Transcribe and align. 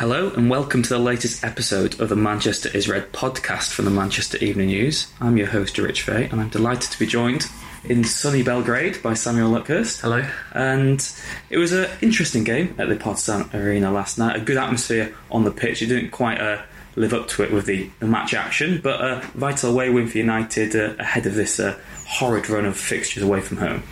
Hello 0.00 0.30
and 0.30 0.48
welcome 0.48 0.82
to 0.82 0.88
the 0.88 0.98
latest 0.98 1.44
episode 1.44 2.00
of 2.00 2.08
the 2.08 2.16
Manchester 2.16 2.70
is 2.74 2.88
Red 2.88 3.12
podcast 3.12 3.70
from 3.70 3.84
the 3.84 3.90
Manchester 3.90 4.38
Evening 4.38 4.68
News. 4.68 5.12
I'm 5.20 5.36
your 5.36 5.48
host, 5.48 5.76
Rich 5.76 6.04
Fay, 6.04 6.24
and 6.24 6.40
I'm 6.40 6.48
delighted 6.48 6.90
to 6.90 6.98
be 6.98 7.04
joined 7.04 7.44
in 7.84 8.04
sunny 8.04 8.42
Belgrade 8.42 9.02
by 9.02 9.12
Samuel 9.12 9.50
Luckhurst. 9.50 10.00
Hello. 10.00 10.26
And 10.54 11.06
it 11.50 11.58
was 11.58 11.72
an 11.72 11.90
interesting 12.00 12.44
game 12.44 12.74
at 12.78 12.88
the 12.88 12.96
Partizan 12.96 13.50
Arena 13.52 13.92
last 13.92 14.16
night. 14.16 14.36
A 14.36 14.40
good 14.40 14.56
atmosphere 14.56 15.14
on 15.30 15.44
the 15.44 15.50
pitch. 15.50 15.82
It 15.82 15.88
didn't 15.88 16.12
quite 16.12 16.40
uh, 16.40 16.62
live 16.96 17.12
up 17.12 17.28
to 17.28 17.42
it 17.42 17.52
with 17.52 17.66
the, 17.66 17.90
the, 17.98 18.06
match 18.06 18.32
action, 18.32 18.80
but 18.82 19.02
a 19.02 19.20
vital 19.34 19.70
away 19.70 19.90
win 19.90 20.08
for 20.08 20.16
United 20.16 20.74
uh, 20.74 20.94
ahead 20.98 21.26
of 21.26 21.34
this 21.34 21.60
uh, 21.60 21.78
horrid 22.06 22.48
run 22.48 22.64
of 22.64 22.74
fixtures 22.74 23.22
away 23.22 23.42
from 23.42 23.58
home. 23.58 23.82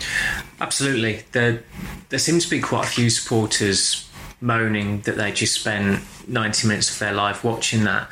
Absolutely. 0.59 1.25
There, 1.33 1.63
there 2.09 2.19
seems 2.19 2.45
to 2.45 2.51
be 2.51 2.61
quite 2.61 2.87
a 2.87 2.91
few 2.91 3.11
supporters 3.11 4.08
moaning 4.41 5.01
that 5.03 5.17
they 5.17 5.33
just 5.33 5.61
spent 5.61 6.03
90 6.29 6.69
minutes 6.69 6.91
of 6.93 6.99
their 6.99 7.13
life 7.13 7.43
watching 7.43 7.85
that. 7.85 8.09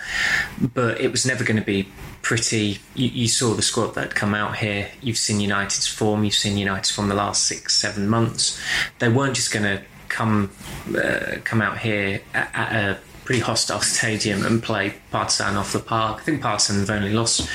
But 0.74 1.00
it 1.00 1.10
was 1.10 1.26
never 1.26 1.44
going 1.44 1.58
to 1.58 1.64
be 1.64 1.88
pretty. 2.22 2.78
You, 2.94 3.08
you, 3.08 3.28
saw 3.28 3.54
the 3.54 3.62
squad 3.62 3.94
that 3.94 4.00
had 4.00 4.14
come 4.14 4.34
out 4.34 4.56
here. 4.56 4.90
You've 5.00 5.18
seen 5.18 5.40
United's 5.40 5.86
form. 5.86 6.24
You've 6.24 6.34
seen 6.34 6.58
United's 6.58 6.90
form 6.90 7.08
the 7.08 7.14
last 7.14 7.44
six, 7.44 7.74
seven 7.76 8.08
months. 8.08 8.60
They 8.98 9.08
weren't 9.08 9.36
just 9.36 9.52
going 9.52 9.64
to 9.64 9.84
come 10.08 10.50
uh, 10.96 11.36
come 11.44 11.60
out 11.60 11.78
here 11.78 12.22
at, 12.32 12.50
at 12.54 12.72
a 12.72 13.00
pretty 13.26 13.40
hostile 13.40 13.80
stadium 13.80 14.46
and 14.46 14.62
play 14.62 14.94
Partizan 15.10 15.56
off 15.56 15.72
the 15.72 15.80
park. 15.80 16.20
I 16.20 16.22
think 16.22 16.40
Partizan 16.40 16.78
have 16.78 16.90
only 16.90 17.12
lost 17.12 17.48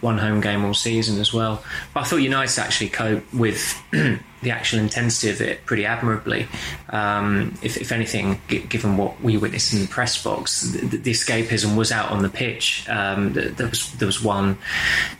one 0.00 0.18
home 0.18 0.40
game 0.40 0.64
all 0.64 0.72
season 0.72 1.20
as 1.20 1.32
well. 1.32 1.62
But 1.92 2.00
I 2.00 2.04
thought 2.04 2.18
United 2.18 2.58
actually 2.60 2.90
cope 2.90 3.34
with 3.34 3.76
the 3.90 4.50
actual 4.52 4.78
intensity 4.78 5.32
of 5.32 5.40
it 5.40 5.66
pretty 5.66 5.84
admirably. 5.84 6.46
Um, 6.90 7.58
if, 7.60 7.76
if, 7.76 7.90
anything, 7.90 8.40
given 8.46 8.96
what 8.96 9.20
we 9.20 9.36
witnessed 9.36 9.74
in 9.74 9.80
the 9.80 9.88
press 9.88 10.22
box, 10.22 10.62
the, 10.62 10.96
the 10.96 11.10
escapism 11.10 11.76
was 11.76 11.90
out 11.90 12.12
on 12.12 12.22
the 12.22 12.28
pitch. 12.28 12.88
Um, 12.88 13.32
there 13.32 13.66
was 13.66 13.92
there 13.94 14.06
was 14.06 14.22
one 14.22 14.58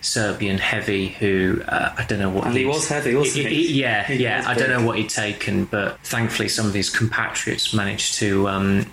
Serbian 0.02 0.58
heavy 0.58 1.08
who 1.08 1.62
uh, 1.66 1.94
I 1.98 2.04
don't 2.04 2.20
know 2.20 2.30
what 2.30 2.46
and 2.46 2.56
he 2.56 2.64
was 2.64 2.88
heavy, 2.88 3.16
wasn't 3.16 3.48
he? 3.48 3.66
he 3.66 3.80
yeah, 3.80 4.04
he 4.04 4.22
yeah. 4.22 4.44
I 4.46 4.54
don't 4.54 4.70
know 4.70 4.86
what 4.86 4.98
he'd 4.98 5.10
taken, 5.10 5.64
but 5.64 5.98
thankfully 6.00 6.48
some 6.48 6.66
of 6.66 6.74
his 6.74 6.90
compatriots 6.90 7.74
managed 7.74 8.14
to. 8.18 8.48
Um, 8.48 8.86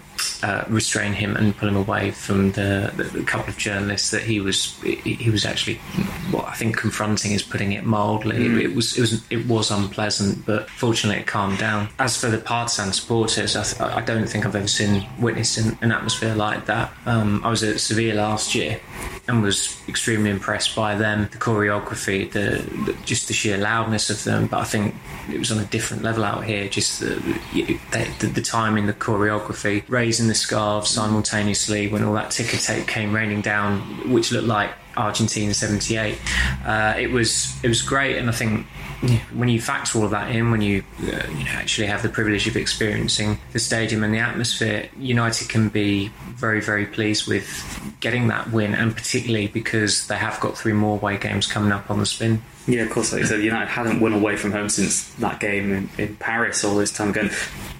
uh, 0.43 0.65
restrain 0.67 1.13
him 1.13 1.35
and 1.35 1.55
pull 1.55 1.69
him 1.69 1.75
away 1.75 2.11
from 2.11 2.51
the, 2.51 2.91
the, 2.95 3.03
the, 3.03 3.23
couple 3.23 3.49
of 3.49 3.57
journalists 3.57 4.11
that 4.11 4.21
he 4.21 4.39
was 4.39 4.77
he 4.81 5.29
was 5.29 5.45
actually 5.45 5.75
what 6.31 6.45
I 6.45 6.53
think 6.53 6.77
confronting 6.77 7.31
is 7.31 7.41
putting 7.41 7.71
it 7.71 7.85
mildly. 7.85 8.37
Mm. 8.37 8.57
It, 8.57 8.65
it, 8.65 8.75
was 8.75 8.97
it 8.97 9.01
was 9.01 9.23
it 9.29 9.47
was 9.47 9.71
unpleasant, 9.71 10.45
but 10.45 10.69
fortunately 10.69 11.21
it 11.21 11.27
calmed 11.27 11.59
down. 11.59 11.89
As 11.99 12.19
for 12.19 12.29
the 12.29 12.37
Partizan 12.37 12.93
supporters, 12.93 13.55
I, 13.55 13.63
th- 13.63 13.81
I 13.81 14.01
don't 14.01 14.27
think 14.27 14.45
I've 14.45 14.55
ever 14.55 14.67
seen 14.67 15.05
witnessed 15.19 15.57
an, 15.57 15.77
an 15.81 15.91
atmosphere 15.91 16.35
like 16.35 16.65
that. 16.65 16.91
Um, 17.05 17.41
I 17.43 17.49
was 17.49 17.63
at 17.63 17.79
Sevilla 17.79 18.15
last 18.15 18.53
year 18.53 18.79
and 19.27 19.41
was 19.41 19.77
extremely 19.87 20.29
impressed 20.29 20.75
by 20.75 20.95
them, 20.95 21.29
the 21.31 21.37
choreography, 21.37 22.29
the, 22.29 22.61
the, 22.85 22.93
just 23.05 23.29
the 23.29 23.33
sheer 23.33 23.57
loudness 23.57 24.09
of 24.09 24.21
them. 24.25 24.47
But 24.47 24.59
I 24.59 24.63
think 24.65 24.95
it 25.31 25.39
was 25.39 25.51
on 25.51 25.59
a 25.59 25.65
different 25.65 26.03
level 26.03 26.25
out 26.25 26.43
here. 26.43 26.67
Just 26.67 26.99
the 26.99 27.15
the, 28.19 28.27
the 28.27 28.41
timing, 28.41 28.87
the 28.87 28.93
choreography, 28.93 29.83
raising 30.03 30.27
the 30.27 30.35
scarves 30.35 30.89
simultaneously 30.89 31.87
when 31.87 32.03
all 32.03 32.13
that 32.13 32.29
ticker 32.29 32.57
tape 32.57 32.85
came 32.85 33.15
raining 33.15 33.39
down, 33.39 33.79
which 34.11 34.33
looked 34.33 34.47
like 34.47 34.69
Argentina 34.97 35.53
'78. 35.53 36.19
Uh, 36.65 36.93
it 36.97 37.09
was 37.09 37.55
it 37.63 37.69
was 37.69 37.81
great, 37.81 38.17
and 38.17 38.27
I 38.29 38.33
think 38.33 38.67
when 39.33 39.47
you 39.47 39.61
factor 39.61 39.97
all 39.97 40.05
of 40.05 40.11
that 40.11 40.35
in, 40.35 40.51
when 40.51 40.61
you, 40.61 40.83
uh, 41.03 41.05
you 41.05 41.45
know, 41.45 41.51
actually 41.51 41.87
have 41.87 42.03
the 42.03 42.09
privilege 42.09 42.47
of 42.47 42.57
experiencing 42.57 43.37
the 43.53 43.59
stadium 43.59 44.03
and 44.03 44.13
the 44.13 44.19
atmosphere, 44.19 44.89
United 44.97 45.47
can 45.47 45.69
be 45.69 46.09
very, 46.35 46.59
very 46.59 46.85
pleased 46.85 47.25
with 47.27 47.47
getting 48.01 48.27
that 48.27 48.51
win, 48.51 48.75
and 48.75 48.93
particularly 48.93 49.47
because 49.47 50.07
they 50.07 50.17
have 50.17 50.37
got 50.41 50.57
three 50.57 50.73
more 50.73 50.97
away 50.97 51.17
games 51.17 51.47
coming 51.47 51.71
up 51.71 51.89
on 51.89 51.99
the 51.99 52.05
spin. 52.05 52.41
Yeah, 52.67 52.83
of 52.83 52.91
course. 52.91 53.13
Like 53.13 53.21
you 53.21 53.27
said, 53.27 53.41
United 53.41 53.69
hadn't 53.69 54.01
won 54.01 54.13
away 54.13 54.35
from 54.35 54.51
home 54.51 54.67
since 54.67 55.13
that 55.15 55.39
game 55.39 55.71
in, 55.71 55.89
in 55.97 56.15
Paris 56.17 56.63
all 56.65 56.75
this 56.75 56.91
time 56.91 57.09
ago. 57.09 57.29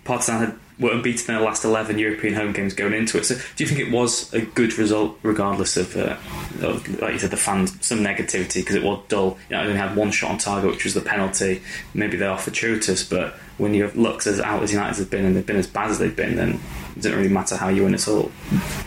Partizan 0.06 0.40
had 0.40 0.60
were 0.80 0.92
unbeaten 0.92 1.22
in 1.22 1.36
their 1.36 1.46
last 1.46 1.64
11 1.64 2.00
European 2.00 2.34
home 2.34 2.52
games 2.52 2.74
going 2.74 2.94
into 2.94 3.18
it. 3.18 3.26
So, 3.26 3.36
do 3.36 3.64
you 3.64 3.68
think 3.68 3.80
it 3.80 3.92
was 3.92 4.34
a 4.34 4.42
good 4.42 4.78
result, 4.78 5.18
regardless 5.24 5.78
of, 5.78 5.96
uh, 5.96 6.18
of 6.62 7.02
like 7.02 7.14
you 7.14 7.20
said, 7.20 7.32
the 7.32 7.38
fans, 7.38 7.74
some 7.86 8.00
negativity 8.00 8.56
because 8.56 8.76
it 8.76 8.84
was 8.84 9.04
dull? 9.08 9.38
You 9.50 9.56
know, 9.56 9.64
they 9.64 9.70
only 9.70 9.80
had 9.80 9.96
one 9.96 10.12
shot 10.12 10.32
on 10.32 10.38
target, 10.38 10.72
which 10.72 10.84
was 10.84 10.94
the 10.94 11.02
penalty. 11.02 11.62
Maybe 11.94 12.18
they 12.18 12.26
are 12.26 12.38
fortuitous, 12.38 13.08
but 13.08 13.34
when 13.58 13.74
you 13.74 13.92
look 13.96 14.26
as 14.26 14.40
out 14.40 14.64
as 14.64 14.72
United 14.72 14.98
have 14.98 15.10
been 15.10 15.26
and 15.26 15.36
they've 15.36 15.46
been 15.46 15.58
as 15.58 15.68
bad 15.68 15.92
as 15.92 16.00
they've 16.00 16.16
been, 16.16 16.36
then 16.36 16.60
it 16.96 17.02
doesn't 17.02 17.16
really 17.16 17.30
matter 17.30 17.56
how 17.56 17.70
you 17.70 17.84
win 17.84 17.94
at 17.94 18.08
all. 18.08 18.32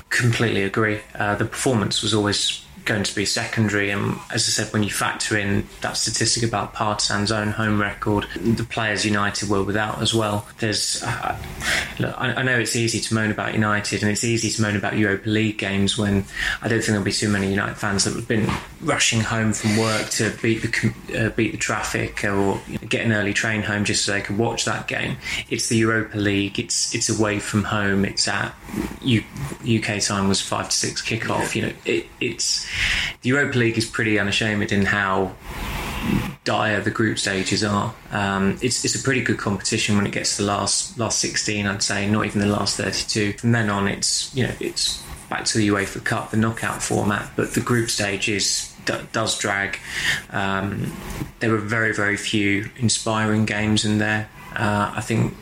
Completely 0.09 0.63
agree. 0.63 1.01
Uh, 1.15 1.35
the 1.37 1.45
performance 1.45 2.03
was 2.03 2.15
always 2.15 2.66
going 2.87 3.03
to 3.03 3.15
be 3.15 3.27
secondary. 3.27 3.91
And 3.91 4.17
as 4.33 4.49
I 4.49 4.53
said, 4.53 4.73
when 4.73 4.83
you 4.83 4.91
factor 4.91 5.37
in 5.37 5.69
that 5.83 5.97
statistic 5.97 6.43
about 6.43 6.73
Partizan's 6.73 7.31
own 7.31 7.51
home 7.51 7.81
record, 7.81 8.27
the 8.37 8.65
players 8.65 9.05
United 9.05 9.49
were 9.49 9.63
without 9.63 10.01
as 10.01 10.15
well. 10.15 10.47
There's, 10.59 11.03
uh, 11.03 11.39
look, 11.99 12.15
I, 12.19 12.35
I, 12.35 12.43
know 12.43 12.59
it's 12.59 12.77
easy 12.77 13.01
to 13.01 13.15
moan 13.15 13.31
about 13.31 13.53
United, 13.53 14.03
and 14.03 14.11
it's 14.11 14.25
easy 14.25 14.49
to 14.51 14.63
moan 14.63 14.77
about 14.77 14.97
Europa 14.97 15.29
League 15.29 15.59
games 15.59 15.99
when 15.99 16.25
I 16.63 16.69
don't 16.69 16.79
think 16.79 16.89
there'll 16.89 17.05
be 17.05 17.13
too 17.13 17.29
many 17.29 17.51
United 17.51 17.77
fans 17.77 18.05
that 18.05 18.15
have 18.15 18.29
been 18.29 18.49
rushing 18.81 19.21
home 19.21 19.53
from 19.53 19.77
work 19.77 20.09
to 20.11 20.31
beat 20.43 20.59
the 20.59 21.19
uh, 21.19 21.31
beat 21.31 21.53
the 21.53 21.59
traffic 21.59 22.25
or 22.25 22.61
you 22.69 22.79
know, 22.81 22.89
get 22.89 23.05
an 23.05 23.13
early 23.13 23.33
train 23.33 23.63
home 23.63 23.85
just 23.85 24.05
so 24.05 24.13
they 24.13 24.21
can 24.21 24.37
watch 24.37 24.65
that 24.65 24.87
game. 24.87 25.17
It's 25.49 25.69
the 25.69 25.77
Europa 25.77 26.17
League. 26.19 26.59
It's 26.59 26.95
it's 26.95 27.09
away 27.09 27.39
from 27.39 27.65
home. 27.65 28.05
It's 28.05 28.29
at 28.29 28.55
U, 29.03 29.23
UK 29.63 30.01
time 30.01 30.29
was 30.29 30.41
five 30.41 30.69
to 30.69 30.77
six 30.77 31.03
kickoff. 31.03 31.55
You 31.55 31.63
know, 31.63 31.73
it, 31.85 32.07
it's 32.21 32.67
the 33.23 33.31
Europa 33.31 33.59
League 33.59 33.79
is 33.79 33.87
pretty 33.87 34.19
unashamed 34.19 34.73
in 34.73 34.87
how 34.87 35.35
dire 36.45 36.81
the 36.81 36.91
group 36.91 37.19
stages 37.19 37.65
are. 37.65 37.95
Um, 38.13 38.59
it's 38.63 38.85
it's 38.85 38.95
a 38.95 39.03
pretty 39.03 39.23
good 39.23 39.39
competition 39.39 39.97
when 39.97 40.07
it 40.07 40.13
gets 40.13 40.37
to 40.37 40.43
the 40.43 40.49
last 40.49 40.99
last 40.99 41.19
sixteen. 41.19 41.67
I'd 41.67 41.83
say 41.83 42.09
not 42.09 42.27
even 42.27 42.41
the 42.41 42.47
last 42.47 42.77
thirty 42.77 43.05
two. 43.07 43.33
From 43.35 43.53
then 43.53 43.71
on, 43.71 43.89
it's 43.89 44.35
you 44.35 44.47
know 44.47 44.53
it's 44.61 45.03
back 45.29 45.45
to 45.47 45.59
the 45.59 45.69
UEFA 45.69 46.03
Cup, 46.05 46.31
the 46.31 46.37
knockout 46.37 46.83
format. 46.83 47.31
But 47.37 47.55
the 47.55 47.61
group 47.61 47.91
stage 47.91 48.29
is 48.29 48.73
does 49.13 49.39
drag. 49.39 49.79
Um, 50.31 50.93
there 51.41 51.51
were 51.51 51.59
very 51.59 51.93
very 51.95 52.17
few 52.17 52.71
inspiring 52.77 53.47
games 53.47 53.85
in 53.85 53.99
there. 53.99 54.29
Uh, 54.55 54.91
I 54.97 55.03
think 55.03 55.35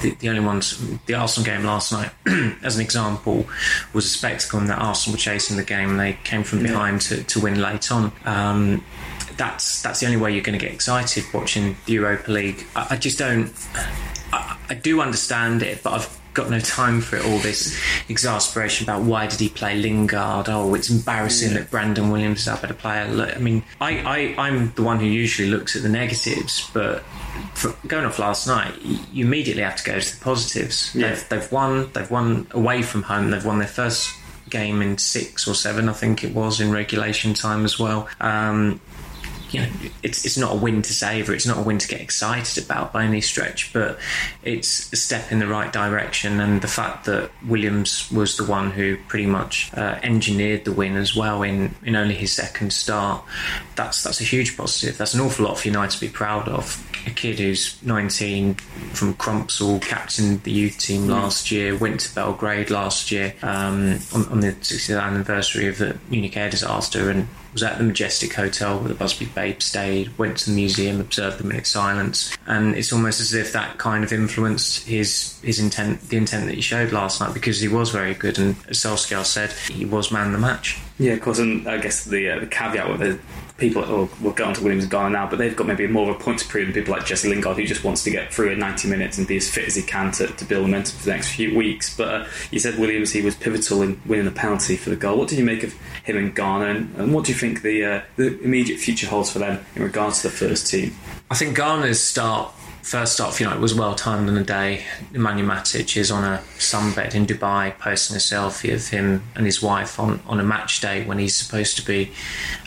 the, 0.00 0.16
the, 0.20 0.30
only 0.30 0.40
ones, 0.40 0.80
the 1.04 1.14
Arsenal 1.14 1.44
game 1.44 1.64
last 1.64 1.92
night, 1.92 2.10
as 2.62 2.76
an 2.76 2.80
example, 2.80 3.46
was 3.92 4.06
a 4.06 4.08
spectacle 4.08 4.58
in 4.58 4.66
that 4.68 4.78
Arsenal 4.78 5.16
were 5.16 5.20
chasing 5.20 5.58
the 5.58 5.64
game 5.64 5.90
and 5.90 6.00
they 6.00 6.14
came 6.24 6.42
from 6.42 6.62
behind 6.62 7.02
to, 7.02 7.22
to 7.24 7.40
win 7.40 7.60
late 7.60 7.92
on. 7.92 8.10
Um, 8.24 8.82
that's 9.36 9.82
that's 9.82 10.00
the 10.00 10.06
only 10.06 10.18
way 10.18 10.32
you're 10.32 10.42
going 10.42 10.58
to 10.58 10.64
get 10.64 10.72
excited 10.72 11.24
watching 11.34 11.76
the 11.86 11.92
Europa 11.94 12.30
League. 12.30 12.64
I, 12.74 12.88
I 12.90 12.96
just 12.96 13.18
don't. 13.18 13.52
I, 14.32 14.56
I 14.70 14.74
do 14.74 15.00
understand 15.02 15.62
it, 15.62 15.82
but 15.82 15.92
I've 15.92 16.20
got 16.34 16.50
no 16.50 16.60
time 16.60 17.00
for 17.00 17.16
it. 17.16 17.24
All 17.24 17.38
this 17.38 17.80
exasperation 18.08 18.84
about 18.84 19.02
why 19.02 19.26
did 19.26 19.40
he 19.40 19.48
play 19.48 19.76
Lingard? 19.76 20.48
Oh, 20.48 20.74
it's 20.74 20.90
embarrassing 20.90 21.52
yeah. 21.52 21.58
that 21.58 21.70
Brandon 21.70 22.10
Williams 22.10 22.40
is 22.40 22.48
a 22.48 22.56
better 22.56 22.74
player. 22.74 23.32
I 23.34 23.38
mean, 23.38 23.62
I, 23.80 24.34
I 24.36 24.46
I'm 24.48 24.72
the 24.72 24.82
one 24.82 25.00
who 25.00 25.06
usually 25.06 25.48
looks 25.48 25.76
at 25.76 25.82
the 25.82 25.88
negatives, 25.88 26.68
but 26.74 27.02
going 27.86 28.04
off 28.04 28.18
last 28.18 28.46
night, 28.46 28.74
you 28.82 29.24
immediately 29.24 29.62
have 29.62 29.76
to 29.76 29.84
go 29.84 29.98
to 29.98 30.18
the 30.18 30.22
positives. 30.22 30.94
Yeah. 30.94 31.10
They've, 31.10 31.28
they've 31.28 31.52
won. 31.52 31.90
They've 31.92 32.10
won 32.10 32.46
away 32.50 32.82
from 32.82 33.02
home. 33.02 33.30
They've 33.30 33.44
won 33.44 33.58
their 33.58 33.68
first 33.68 34.14
game 34.50 34.82
in 34.82 34.98
six 34.98 35.48
or 35.48 35.54
seven, 35.54 35.88
I 35.88 35.92
think 35.92 36.22
it 36.22 36.34
was, 36.34 36.60
in 36.60 36.70
regulation 36.70 37.34
time 37.34 37.64
as 37.64 37.78
well. 37.78 38.08
Um, 38.20 38.80
you 39.54 39.60
know, 39.60 39.68
it's 40.02 40.24
it's 40.24 40.36
not 40.36 40.52
a 40.52 40.56
win 40.56 40.82
to 40.82 40.92
savour. 40.92 41.32
It's 41.32 41.46
not 41.46 41.58
a 41.58 41.62
win 41.62 41.78
to 41.78 41.86
get 41.86 42.00
excited 42.00 42.64
about 42.64 42.92
by 42.92 43.04
any 43.04 43.20
stretch, 43.20 43.72
but 43.72 44.00
it's 44.42 44.92
a 44.92 44.96
step 44.96 45.30
in 45.30 45.38
the 45.38 45.46
right 45.46 45.72
direction. 45.72 46.40
And 46.40 46.60
the 46.60 46.68
fact 46.68 47.04
that 47.04 47.30
Williams 47.46 48.10
was 48.10 48.36
the 48.36 48.44
one 48.44 48.72
who 48.72 48.96
pretty 49.06 49.26
much 49.26 49.70
uh, 49.74 50.00
engineered 50.02 50.64
the 50.64 50.72
win 50.72 50.96
as 50.96 51.14
well 51.14 51.42
in, 51.42 51.76
in 51.84 51.94
only 51.94 52.14
his 52.14 52.32
second 52.32 52.72
start, 52.72 53.22
that's 53.76 54.02
that's 54.02 54.20
a 54.20 54.24
huge 54.24 54.56
positive. 54.56 54.98
That's 54.98 55.14
an 55.14 55.20
awful 55.20 55.46
lot 55.46 55.58
for 55.58 55.68
United 55.68 55.94
to 55.94 56.00
be 56.00 56.08
proud 56.08 56.48
of. 56.48 56.84
A 57.06 57.10
kid 57.10 57.38
who's 57.38 57.80
19 57.82 58.54
from 58.54 59.14
Crumpsall, 59.14 59.80
captained 59.82 60.42
the 60.42 60.50
youth 60.50 60.78
team 60.78 61.02
mm. 61.02 61.10
last 61.10 61.52
year, 61.52 61.76
went 61.76 62.00
to 62.00 62.14
Belgrade 62.14 62.70
last 62.70 63.12
year 63.12 63.34
um, 63.42 64.00
on, 64.12 64.26
on 64.30 64.40
the 64.40 64.52
60th 64.52 65.00
anniversary 65.00 65.68
of 65.68 65.78
the 65.78 65.96
Munich 66.08 66.36
air 66.36 66.50
disaster, 66.50 67.10
and 67.10 67.28
was 67.54 67.62
at 67.62 67.78
the 67.78 67.84
Majestic 67.84 68.34
Hotel 68.34 68.78
with 68.78 68.88
the 68.88 68.94
Busby 68.94 69.26
Stayed, 69.52 70.16
went 70.18 70.38
to 70.38 70.50
the 70.50 70.56
museum, 70.56 71.00
observed 71.00 71.38
the 71.38 71.44
minute 71.44 71.66
silence, 71.66 72.36
and 72.46 72.74
it's 72.74 72.92
almost 72.92 73.20
as 73.20 73.34
if 73.34 73.52
that 73.52 73.78
kind 73.78 74.04
of 74.04 74.12
influenced 74.12 74.86
his 74.86 75.40
his 75.42 75.58
intent, 75.58 76.00
the 76.08 76.16
intent 76.16 76.46
that 76.46 76.54
he 76.54 76.60
showed 76.60 76.92
last 76.92 77.20
night, 77.20 77.34
because 77.34 77.60
he 77.60 77.68
was 77.68 77.90
very 77.90 78.14
good, 78.14 78.38
and 78.38 78.56
as 78.68 78.78
Solskjaer 78.78 79.24
said, 79.24 79.52
he 79.52 79.84
was 79.84 80.10
man 80.10 80.32
the 80.32 80.38
match. 80.38 80.78
Yeah, 80.98 81.12
of 81.14 81.22
course, 81.22 81.38
and 81.38 81.68
I 81.68 81.78
guess 81.78 82.04
the 82.04 82.30
uh, 82.30 82.40
the 82.40 82.46
caveat 82.46 82.90
with 82.90 83.02
it 83.02 83.20
people 83.56 83.82
will, 83.82 84.08
will 84.20 84.32
go 84.32 84.46
on 84.46 84.54
to 84.54 84.62
Williams 84.62 84.84
and 84.84 84.90
Garner 84.90 85.10
now, 85.10 85.28
but 85.28 85.38
they've 85.38 85.54
got 85.54 85.66
maybe 85.66 85.86
more 85.86 86.10
of 86.10 86.16
a 86.16 86.18
point 86.18 86.40
to 86.40 86.48
prove 86.48 86.66
than 86.66 86.74
people 86.74 86.92
like 86.92 87.06
Jesse 87.06 87.28
Lingard, 87.28 87.56
who 87.56 87.64
just 87.64 87.84
wants 87.84 88.02
to 88.04 88.10
get 88.10 88.32
through 88.32 88.50
in 88.50 88.58
90 88.58 88.88
minutes 88.88 89.16
and 89.18 89.26
be 89.26 89.36
as 89.36 89.48
fit 89.48 89.66
as 89.66 89.76
he 89.76 89.82
can 89.82 90.10
to, 90.12 90.26
to 90.26 90.44
build 90.44 90.62
momentum 90.62 90.98
for 90.98 91.04
the 91.04 91.12
next 91.12 91.28
few 91.34 91.56
weeks. 91.56 91.96
But 91.96 92.08
uh, 92.08 92.26
you 92.50 92.58
said 92.58 92.78
Williams, 92.78 93.12
he 93.12 93.22
was 93.22 93.36
pivotal 93.36 93.82
in 93.82 94.00
winning 94.06 94.24
the 94.24 94.32
penalty 94.32 94.76
for 94.76 94.90
the 94.90 94.96
goal. 94.96 95.18
What 95.18 95.28
did 95.28 95.38
you 95.38 95.44
make 95.44 95.62
of 95.62 95.72
him 96.02 96.16
and 96.16 96.34
Garner, 96.34 96.66
and, 96.66 96.94
and 96.96 97.14
what 97.14 97.26
do 97.26 97.32
you 97.32 97.38
think 97.38 97.62
the, 97.62 97.84
uh, 97.84 98.02
the 98.16 98.40
immediate 98.42 98.78
future 98.78 99.06
holds 99.06 99.30
for 99.30 99.38
them 99.38 99.64
in 99.76 99.82
regards 99.82 100.22
to 100.22 100.28
the 100.28 100.34
first 100.34 100.66
team? 100.66 100.94
I 101.30 101.36
think 101.36 101.56
Garner's 101.56 102.00
start 102.00 102.52
first 102.84 103.14
start 103.14 103.34
for 103.34 103.42
United 103.42 103.60
was 103.60 103.74
well 103.74 103.94
timed 103.94 104.28
on 104.28 104.34
the 104.34 104.44
day. 104.44 104.84
Nemanja 105.12 105.44
Matic 105.44 105.96
is 105.96 106.10
on 106.10 106.22
a 106.22 106.42
sunbed 106.58 107.14
in 107.14 107.24
Dubai 107.26 107.76
posting 107.78 108.14
a 108.14 108.18
selfie 108.18 108.74
of 108.74 108.86
him 108.88 109.22
and 109.34 109.46
his 109.46 109.62
wife 109.62 109.98
on, 109.98 110.20
on 110.26 110.38
a 110.38 110.44
match 110.44 110.80
day 110.80 111.04
when 111.04 111.18
he's 111.18 111.34
supposed 111.34 111.76
to 111.78 111.84
be. 111.84 112.12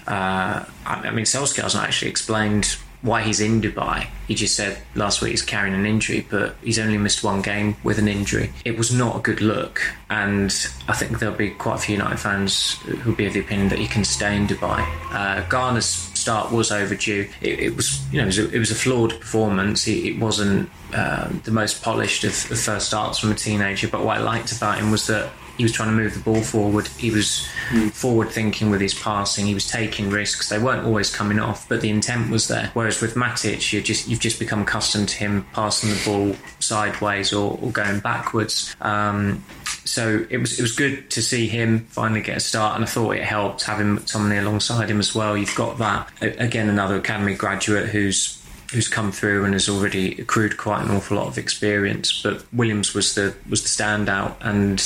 Uh, 0.07 0.65
I 0.85 1.11
mean, 1.11 1.25
Solskjaer's 1.25 1.75
not 1.75 1.83
actually 1.83 2.09
explained 2.09 2.77
why 3.03 3.21
he's 3.21 3.39
in 3.39 3.61
Dubai. 3.61 4.07
He 4.27 4.33
just 4.33 4.55
said 4.55 4.79
last 4.95 5.21
week 5.21 5.31
he's 5.31 5.43
carrying 5.43 5.75
an 5.75 5.85
injury, 5.85 6.25
but 6.29 6.55
he's 6.63 6.79
only 6.79 6.97
missed 6.97 7.23
one 7.23 7.43
game 7.43 7.77
with 7.83 7.99
an 7.99 8.07
injury. 8.07 8.51
It 8.65 8.75
was 8.75 8.91
not 8.91 9.17
a 9.17 9.19
good 9.19 9.39
look, 9.39 9.81
and 10.09 10.51
I 10.87 10.93
think 10.93 11.19
there'll 11.19 11.35
be 11.35 11.51
quite 11.51 11.75
a 11.75 11.77
few 11.77 11.95
United 11.95 12.17
fans 12.17 12.73
who'll 13.01 13.15
be 13.15 13.27
of 13.27 13.33
the 13.33 13.39
opinion 13.39 13.69
that 13.69 13.77
he 13.77 13.87
can 13.87 14.03
stay 14.03 14.35
in 14.35 14.47
Dubai. 14.47 14.83
Uh, 15.11 15.47
Garner's 15.47 16.09
start 16.27 16.51
was 16.51 16.71
overdue. 16.73 17.29
It, 17.41 17.59
it 17.59 17.75
was, 17.77 18.05
you 18.11 18.17
know, 18.17 18.23
it 18.23 18.27
was, 18.27 18.39
a, 18.39 18.49
it 18.55 18.59
was 18.59 18.71
a 18.71 18.75
flawed 18.75 19.17
performance. 19.17 19.87
It, 19.87 20.05
it 20.05 20.19
wasn't 20.19 20.69
uh, 20.93 21.29
the 21.45 21.51
most 21.51 21.81
polished 21.81 22.25
of, 22.25 22.31
of 22.51 22.59
first 22.59 22.87
starts 22.87 23.19
from 23.19 23.31
a 23.31 23.35
teenager, 23.35 23.87
but 23.87 24.03
what 24.03 24.17
I 24.17 24.19
liked 24.19 24.51
about 24.51 24.77
him 24.77 24.91
was 24.91 25.07
that 25.07 25.31
he 25.57 25.63
was 25.63 25.71
trying 25.71 25.89
to 25.89 25.95
move 25.95 26.13
the 26.13 26.19
ball 26.19 26.41
forward. 26.41 26.87
He 26.87 27.11
was 27.11 27.47
mm. 27.69 27.89
forward 27.91 28.29
thinking 28.29 28.69
with 28.69 28.81
his 28.81 28.93
passing. 28.93 29.45
He 29.45 29.53
was 29.53 29.67
taking 29.67 30.09
risks. 30.09 30.49
They 30.49 30.59
weren't 30.59 30.85
always 30.85 31.13
coming 31.13 31.39
off, 31.39 31.67
but 31.67 31.79
the 31.79 31.89
intent 31.89 32.29
was 32.29 32.47
there. 32.47 32.71
Whereas 32.73 33.01
with 33.01 33.15
Matic, 33.15 33.73
you 33.73 33.81
just 33.81 34.07
you've 34.07 34.19
just 34.19 34.37
become 34.37 34.61
accustomed 34.61 35.09
to 35.09 35.17
him 35.17 35.47
passing 35.53 35.89
the 35.89 36.01
ball 36.05 36.35
sideways 36.59 37.33
or, 37.33 37.57
or 37.61 37.71
going 37.71 38.01
backwards. 38.01 38.75
Um, 38.81 39.43
so 39.87 40.25
it 40.29 40.37
was 40.37 40.59
it 40.59 40.61
was 40.61 40.75
good 40.75 41.09
to 41.11 41.21
see 41.21 41.47
him 41.47 41.85
finally 41.89 42.21
get 42.21 42.37
a 42.37 42.39
start, 42.39 42.75
and 42.75 42.83
I 42.83 42.87
thought 42.87 43.11
it 43.15 43.23
helped 43.23 43.63
having 43.63 43.99
somebody 44.05 44.37
alongside 44.37 44.89
him 44.89 44.99
as 44.99 45.15
well. 45.15 45.37
You've 45.37 45.55
got 45.55 45.77
that 45.79 46.11
again, 46.21 46.69
another 46.69 46.97
academy 46.97 47.35
graduate 47.35 47.89
who's 47.89 48.36
who's 48.73 48.89
come 48.89 49.13
through 49.13 49.45
and 49.45 49.53
has 49.53 49.69
already 49.69 50.19
accrued 50.19 50.57
quite 50.57 50.83
an 50.83 50.91
awful 50.91 51.15
lot 51.15 51.27
of 51.27 51.37
experience. 51.37 52.21
But 52.21 52.45
Williams 52.51 52.93
was 52.93 53.15
the 53.15 53.33
was 53.49 53.63
the 53.63 53.69
standout, 53.69 54.35
and 54.41 54.83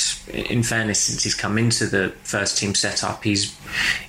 in 0.50 0.62
fairness, 0.64 1.00
since 1.00 1.24
he's 1.24 1.34
come 1.34 1.58
into 1.58 1.88
the 1.88 2.10
first 2.24 2.58
team 2.58 2.76
setup, 2.76 3.24
he's 3.24 3.58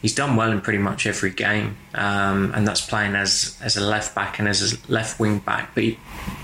he's 0.02 0.14
done 0.14 0.36
well 0.36 0.52
in 0.52 0.60
pretty 0.60 0.78
much 0.78 1.06
every 1.06 1.30
game, 1.30 1.76
um, 1.94 2.52
and 2.54 2.68
that's 2.68 2.82
playing 2.82 3.14
as 3.14 3.58
as 3.62 3.76
a 3.76 3.80
left 3.80 4.14
back 4.14 4.38
and 4.38 4.46
as 4.46 4.72
a 4.72 4.92
left 4.92 5.18
wing 5.18 5.38
back. 5.38 5.74
But 5.74 5.84
he, 5.84 5.98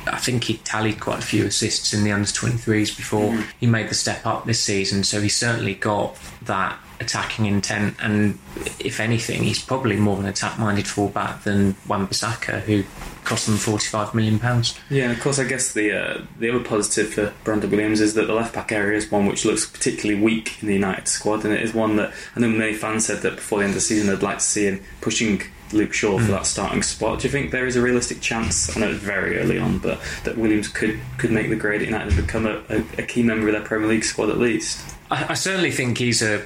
I 0.07 0.19
think 0.19 0.45
he 0.45 0.57
tallied 0.59 1.01
quite 1.01 1.19
a 1.19 1.27
few 1.27 1.45
assists 1.45 1.93
in 1.93 2.05
the 2.05 2.13
under 2.13 2.29
23s 2.29 2.97
before 2.97 3.33
mm. 3.33 3.45
he 3.61 3.67
made 3.67 3.91
the 3.91 3.95
step 3.95 4.25
up 4.25 4.47
this 4.47 4.61
season. 4.61 5.05
So 5.05 5.21
he 5.21 5.29
certainly 5.29 5.75
got 5.75 6.19
that 6.43 6.79
attacking 7.01 7.47
intent, 7.47 7.95
and 8.01 8.39
if 8.81 9.01
anything, 9.01 9.43
he's 9.43 9.63
probably 9.63 9.97
more 9.97 10.15
of 10.15 10.21
an 10.21 10.27
attack-minded 10.27 10.87
fullback 10.89 11.45
than 11.45 11.77
Wan-Bissaka, 11.87 12.61
who 12.63 12.85
cost 13.29 13.47
them 13.47 13.57
forty-five 13.57 14.15
million 14.15 14.39
pounds. 14.39 14.79
Yeah, 14.89 15.13
of 15.13 15.21
course. 15.21 15.39
I 15.39 15.45
guess 15.45 15.73
the 15.73 15.93
uh, 15.93 16.23
the 16.39 16.49
other 16.51 16.65
positive 16.65 17.13
for 17.13 17.35
Brandon 17.45 17.71
Williams 17.71 18.01
is 18.01 18.15
that 18.15 18.27
the 18.27 18.35
left 18.35 18.55
back 18.55 18.73
area 18.73 18.97
is 18.97 19.11
one 19.11 19.27
which 19.27 19.45
looks 19.45 19.67
particularly 19.67 20.21
weak 20.21 20.63
in 20.63 20.69
the 20.69 20.75
United 20.75 21.07
squad, 21.07 21.45
and 21.45 21.53
it 21.53 21.63
is 21.63 21.75
one 21.75 21.97
that 21.97 22.13
I 22.35 22.41
know 22.41 22.49
many 22.49 22.75
fans 22.75 23.07
said 23.07 23.23
that 23.23 23.37
before 23.37 23.59
the 23.59 23.65
end 23.65 23.73
of 23.73 23.77
the 23.77 23.81
season 23.83 24.07
they'd 24.07 24.23
like 24.23 24.39
to 24.39 24.45
see 24.45 24.65
him 24.65 24.83
pushing 25.03 25.43
Luke 25.73 25.93
Shaw 25.93 26.19
for 26.19 26.25
mm. 26.25 26.29
that 26.29 26.47
starting 26.47 26.83
spot. 26.83 27.21
Do 27.21 27.29
you 27.29 27.33
think 27.33 27.51
there 27.51 27.67
is 27.67 27.77
a 27.77 27.83
realistic 27.83 28.23
chance? 28.23 28.75
I 28.75 28.81
know 28.81 28.91
it's 28.91 29.01
very 29.01 29.39
early 29.39 29.59
on, 29.59 29.79
but 29.79 30.01
that 30.25 30.39
Williams 30.39 30.69
could 30.69 30.99
could 31.19 31.31
make 31.31 31.51
the 31.51 31.57
grade 31.57 31.83
at 31.83 31.89
United 31.89 32.15
and 32.15 32.27
become 32.27 32.47
a, 32.47 32.63
a, 32.71 32.79
a 32.99 33.03
key 33.03 33.23
member 33.23 33.49
of 33.49 33.53
their 33.53 33.63
Premier 33.63 33.89
League 33.89 34.05
squad 34.05 34.31
at 34.31 34.39
least. 34.39 34.97
I, 35.11 35.27
I, 35.31 35.35
certainly 35.35 35.71
think 35.71 35.99
he's 35.99 36.23
a 36.23 36.45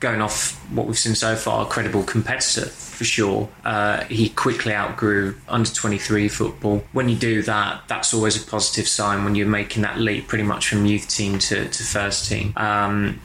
going 0.00 0.20
off 0.20 0.52
what 0.70 0.86
we've 0.86 0.98
seen 0.98 1.14
so 1.14 1.36
far, 1.36 1.66
a 1.66 1.68
credible 1.68 2.02
competitor 2.02 2.66
for 2.66 3.04
sure. 3.04 3.48
Uh, 3.64 4.04
he 4.04 4.30
quickly 4.30 4.72
outgrew 4.72 5.36
under 5.48 5.70
23 5.70 6.28
football. 6.28 6.82
When 6.92 7.08
you 7.08 7.16
do 7.16 7.42
that, 7.42 7.82
that's 7.88 8.14
always 8.14 8.42
a 8.42 8.46
positive 8.46 8.88
sign 8.88 9.24
when 9.24 9.34
you're 9.34 9.46
making 9.46 9.82
that 9.82 9.98
leap 9.98 10.28
pretty 10.28 10.44
much 10.44 10.68
from 10.68 10.86
youth 10.86 11.08
team 11.08 11.38
to, 11.40 11.68
to 11.68 11.82
first 11.82 12.28
team. 12.28 12.52
Um, 12.56 13.20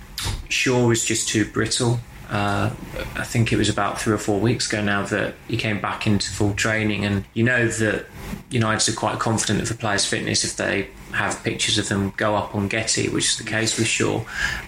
Shaw 0.49 0.91
is 0.91 1.05
just 1.05 1.29
too 1.29 1.45
brittle. 1.45 1.99
Uh, 2.29 2.73
I 3.15 3.23
think 3.25 3.51
it 3.51 3.57
was 3.57 3.69
about 3.69 3.99
three 3.99 4.13
or 4.13 4.17
four 4.17 4.39
weeks 4.39 4.71
ago 4.71 4.81
now 4.81 5.03
that 5.05 5.35
he 5.47 5.57
came 5.57 5.81
back 5.81 6.07
into 6.07 6.29
full 6.31 6.53
training, 6.53 7.03
and 7.03 7.25
you 7.33 7.44
know 7.44 7.67
that 7.67 8.05
United 8.49 8.94
are 8.94 8.95
quite 8.95 9.19
confident 9.19 9.61
of 9.61 9.67
the 9.67 9.75
players' 9.75 10.05
fitness 10.05 10.45
if 10.45 10.55
they 10.55 10.89
have 11.13 11.43
pictures 11.43 11.77
of 11.77 11.89
them 11.89 12.13
go 12.17 12.35
up 12.35 12.55
on 12.55 12.67
Getty, 12.67 13.09
which 13.09 13.25
is 13.25 13.37
the 13.37 13.43
case 13.43 13.77
with 13.77 13.87
Shaw. 13.87 14.21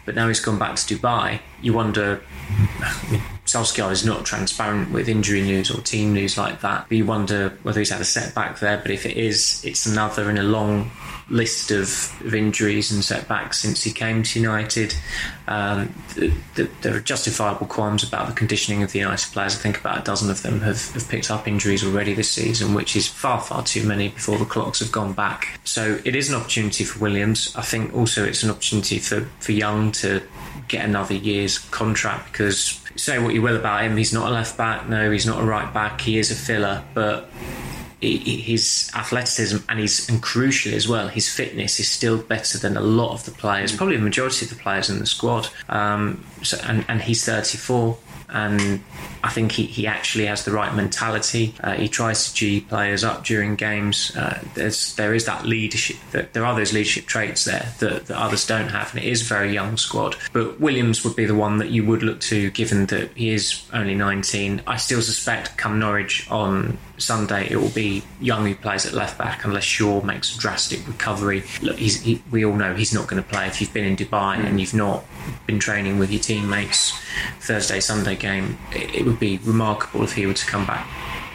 But 0.05 0.15
now 0.15 0.27
he's 0.27 0.39
gone 0.39 0.59
back 0.59 0.75
to 0.75 0.95
Dubai. 0.95 1.39
You 1.61 1.73
wonder. 1.73 2.21
I 2.49 3.11
mean, 3.11 3.21
Solskjaer 3.45 3.91
is 3.91 4.05
not 4.05 4.25
transparent 4.25 4.91
with 4.91 5.09
injury 5.09 5.41
news 5.41 5.71
or 5.71 5.81
team 5.81 6.13
news 6.13 6.37
like 6.37 6.61
that. 6.61 6.85
But 6.89 6.97
you 6.97 7.05
wonder 7.05 7.57
whether 7.63 7.79
he's 7.79 7.89
had 7.89 8.01
a 8.01 8.05
setback 8.05 8.59
there. 8.59 8.77
But 8.77 8.91
if 8.91 9.05
it 9.05 9.17
is, 9.17 9.63
it's 9.63 9.85
another 9.85 10.29
in 10.29 10.37
a 10.37 10.43
long 10.43 10.91
list 11.29 11.71
of, 11.71 12.13
of 12.25 12.33
injuries 12.33 12.91
and 12.91 13.03
setbacks 13.03 13.59
since 13.59 13.83
he 13.83 13.91
came 13.91 14.23
to 14.23 14.39
United. 14.39 14.95
Um, 15.47 15.93
the, 16.15 16.33
the, 16.55 16.69
there 16.81 16.95
are 16.95 16.99
justifiable 16.99 17.67
qualms 17.67 18.03
about 18.03 18.27
the 18.27 18.33
conditioning 18.33 18.83
of 18.83 18.91
the 18.91 18.99
United 18.99 19.31
players. 19.31 19.55
I 19.55 19.59
think 19.59 19.79
about 19.79 19.99
a 19.99 20.03
dozen 20.03 20.29
of 20.29 20.41
them 20.41 20.61
have, 20.61 20.91
have 20.91 21.07
picked 21.09 21.31
up 21.31 21.47
injuries 21.47 21.83
already 21.83 22.13
this 22.13 22.31
season, 22.31 22.73
which 22.73 22.95
is 22.95 23.07
far, 23.07 23.41
far 23.41 23.63
too 23.63 23.85
many 23.85 24.09
before 24.09 24.37
the 24.37 24.45
clocks 24.45 24.79
have 24.79 24.91
gone 24.91 25.13
back. 25.13 25.59
So 25.63 25.99
it 26.05 26.15
is 26.15 26.29
an 26.29 26.35
opportunity 26.35 26.83
for 26.83 26.99
Williams. 26.99 27.53
I 27.55 27.61
think 27.61 27.93
also 27.93 28.25
it's 28.25 28.43
an 28.43 28.49
opportunity 28.49 28.99
for, 28.99 29.21
for 29.39 29.51
Young 29.51 29.91
to 29.93 30.21
get 30.67 30.85
another 30.85 31.13
year's 31.13 31.59
contract 31.59 32.31
because 32.31 32.79
say 32.95 33.19
what 33.19 33.33
you 33.33 33.41
will 33.41 33.55
about 33.55 33.83
him, 33.83 33.97
he's 33.97 34.13
not 34.13 34.29
a 34.29 34.33
left 34.33 34.57
back, 34.57 34.87
no, 34.87 35.11
he's 35.11 35.25
not 35.25 35.41
a 35.41 35.45
right 35.45 35.73
back, 35.73 36.01
he 36.01 36.17
is 36.17 36.31
a 36.31 36.35
filler, 36.35 36.83
but 36.93 37.29
his 38.03 38.91
athleticism 38.95 39.57
and 39.69 39.79
his 39.79 40.07
and 40.09 40.21
crucially 40.21 40.73
as 40.73 40.87
well 40.87 41.07
his 41.07 41.29
fitness 41.29 41.79
is 41.79 41.89
still 41.89 42.17
better 42.17 42.57
than 42.57 42.77
a 42.77 42.81
lot 42.81 43.13
of 43.13 43.25
the 43.25 43.31
players 43.31 43.71
mm. 43.71 43.77
probably 43.77 43.97
the 43.97 44.03
majority 44.03 44.45
of 44.45 44.49
the 44.49 44.61
players 44.61 44.89
in 44.89 44.99
the 44.99 45.05
squad 45.05 45.47
um, 45.69 46.23
so, 46.41 46.57
and, 46.63 46.85
and 46.87 47.01
he's 47.01 47.25
34 47.25 47.97
and 48.33 48.81
I 49.23 49.29
think 49.29 49.51
he, 49.51 49.65
he 49.65 49.85
actually 49.85 50.25
has 50.25 50.43
the 50.43 50.51
right 50.51 50.73
mentality. 50.73 51.53
Uh, 51.63 51.73
he 51.73 51.87
tries 51.87 52.27
to 52.27 52.33
G 52.33 52.61
players 52.61 53.03
up 53.03 53.23
during 53.23 53.55
games. 53.55 54.15
Uh, 54.17 54.39
there's 54.55 54.95
there 54.95 55.13
is 55.13 55.25
that 55.25 55.45
leadership. 55.45 55.97
That 56.11 56.33
there 56.33 56.43
are 56.43 56.55
those 56.55 56.73
leadership 56.73 57.05
traits 57.05 57.45
there 57.45 57.73
that, 57.79 58.07
that 58.07 58.17
others 58.19 58.45
don't 58.45 58.69
have, 58.69 58.93
and 58.93 59.03
it 59.03 59.07
is 59.07 59.21
a 59.21 59.25
very 59.25 59.53
young 59.53 59.77
squad. 59.77 60.15
But 60.33 60.59
Williams 60.59 61.05
would 61.05 61.15
be 61.15 61.25
the 61.25 61.35
one 61.35 61.59
that 61.59 61.69
you 61.69 61.85
would 61.85 62.01
look 62.01 62.19
to, 62.21 62.49
given 62.51 62.87
that 62.87 63.11
he 63.15 63.29
is 63.29 63.63
only 63.71 63.93
19. 63.93 64.63
I 64.65 64.77
still 64.77 65.01
suspect 65.01 65.55
come 65.55 65.77
Norwich 65.77 66.29
on 66.31 66.79
Sunday, 67.03 67.47
it 67.49 67.57
will 67.57 67.69
be 67.69 68.03
Young 68.19 68.45
who 68.45 68.55
plays 68.55 68.85
at 68.85 68.93
left 68.93 69.17
back 69.17 69.43
unless 69.45 69.63
Shaw 69.63 70.01
makes 70.01 70.35
a 70.35 70.39
drastic 70.39 70.85
recovery. 70.87 71.43
Look, 71.61 71.77
he, 71.77 72.21
we 72.31 72.45
all 72.45 72.55
know 72.55 72.73
he's 72.73 72.93
not 72.93 73.07
going 73.07 73.21
to 73.21 73.27
play 73.27 73.47
if 73.47 73.59
you've 73.59 73.73
been 73.73 73.85
in 73.85 73.95
Dubai 73.95 74.37
and 74.37 74.59
you've 74.59 74.73
not 74.73 75.03
been 75.45 75.59
training 75.59 75.99
with 75.99 76.11
your 76.11 76.21
teammates 76.21 76.93
Thursday, 77.39 77.79
Sunday 77.79 78.15
game. 78.15 78.57
It, 78.71 78.95
it, 78.95 79.05
would 79.05 79.19
be 79.19 79.37
remarkable 79.39 80.03
if 80.03 80.13
he 80.13 80.25
were 80.25 80.33
to 80.33 80.45
come 80.45 80.65
back 80.65 80.87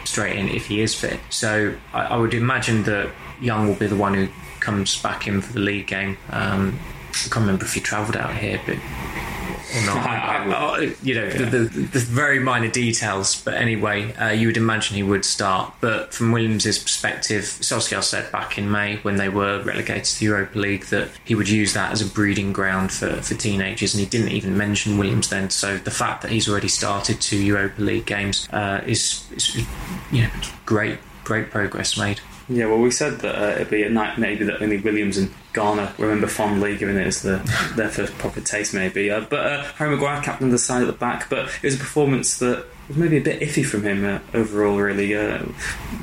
straight 0.05 0.37
in 0.37 0.49
if 0.49 0.67
he 0.67 0.81
is 0.81 0.95
fit. 0.95 1.19
So 1.29 1.75
I, 1.93 2.05
I 2.05 2.17
would 2.17 2.33
imagine 2.33 2.83
that 2.83 3.11
Young 3.41 3.67
will 3.67 3.75
be 3.75 3.87
the 3.87 3.95
one 3.95 4.13
who 4.13 4.27
comes 4.59 5.01
back 5.01 5.27
in 5.27 5.41
for 5.41 5.53
the 5.53 5.59
league 5.59 5.87
game. 5.87 6.17
Um, 6.31 6.79
I 7.09 7.29
can't 7.29 7.37
remember 7.37 7.65
if 7.65 7.73
he 7.73 7.79
travelled 7.79 8.17
out 8.17 8.35
here, 8.35 8.59
but 8.65 8.77
or 9.75 9.85
not. 9.85 9.97
I, 10.07 10.37
I, 10.37 10.95
you 11.03 11.15
know, 11.15 11.25
yeah. 11.25 11.37
the, 11.37 11.45
the, 11.45 11.67
the, 11.67 11.99
very 11.99 12.39
minor 12.39 12.69
details. 12.69 13.41
But 13.41 13.55
anyway, 13.55 14.13
uh, 14.15 14.29
you 14.29 14.47
would 14.47 14.57
imagine 14.57 14.95
he 14.95 15.03
would 15.03 15.25
start. 15.25 15.73
But 15.81 16.13
from 16.13 16.31
Williams's 16.31 16.79
perspective, 16.79 17.43
Solskjaer 17.43 18.03
said 18.03 18.31
back 18.31 18.57
in 18.57 18.71
May 18.71 18.97
when 18.97 19.17
they 19.17 19.29
were 19.29 19.61
relegated 19.63 20.05
to 20.05 20.19
the 20.19 20.25
Europa 20.25 20.59
League 20.59 20.85
that 20.85 21.09
he 21.25 21.35
would 21.35 21.49
use 21.49 21.73
that 21.73 21.91
as 21.91 22.01
a 22.01 22.05
breeding 22.05 22.53
ground 22.53 22.91
for, 22.91 23.21
for 23.21 23.35
teenagers, 23.35 23.93
and 23.93 24.03
he 24.03 24.09
didn't 24.09 24.31
even 24.31 24.57
mention 24.57 24.97
Williams 24.97 25.29
then. 25.29 25.49
So 25.49 25.77
the 25.77 25.91
fact 25.91 26.21
that 26.21 26.31
he's 26.31 26.49
already 26.49 26.67
started 26.67 27.21
two 27.21 27.37
Europa 27.37 27.81
League 27.81 28.05
games 28.05 28.47
uh, 28.51 28.81
is, 28.85 29.25
is, 29.31 29.55
you 30.11 30.23
know, 30.23 30.29
great, 30.65 30.99
great 31.23 31.51
progress 31.51 31.97
made. 31.97 32.19
Yeah, 32.49 32.65
well, 32.65 32.79
we 32.79 32.89
said 32.89 33.19
that 33.19 33.35
uh, 33.35 33.55
it'd 33.55 33.69
be 33.69 33.83
a 33.83 33.89
night 33.89 34.17
maybe 34.17 34.43
that 34.45 34.61
only 34.61 34.77
Williams 34.77 35.17
and 35.19 35.31
Garner 35.53 35.93
remember 35.99 36.25
fondly, 36.25 36.75
given 36.77 36.97
it 36.97 37.05
as 37.05 37.21
the, 37.21 37.37
their 37.75 37.89
first 37.89 38.17
proper 38.17 38.41
taste, 38.41 38.73
maybe. 38.73 39.11
Uh, 39.11 39.21
but 39.21 39.39
uh, 39.45 39.63
Harry 39.73 39.91
Maguire 39.91 40.21
captained 40.21 40.51
the 40.51 40.57
side 40.57 40.81
at 40.81 40.87
the 40.87 40.93
back, 40.93 41.29
but 41.29 41.47
it 41.47 41.63
was 41.63 41.75
a 41.75 41.77
performance 41.77 42.39
that 42.39 42.65
was 42.87 42.97
maybe 42.97 43.17
a 43.17 43.21
bit 43.21 43.39
iffy 43.41 43.63
from 43.63 43.83
him 43.83 44.03
uh, 44.03 44.19
overall. 44.33 44.77
Really, 44.77 45.15
uh, 45.15 45.43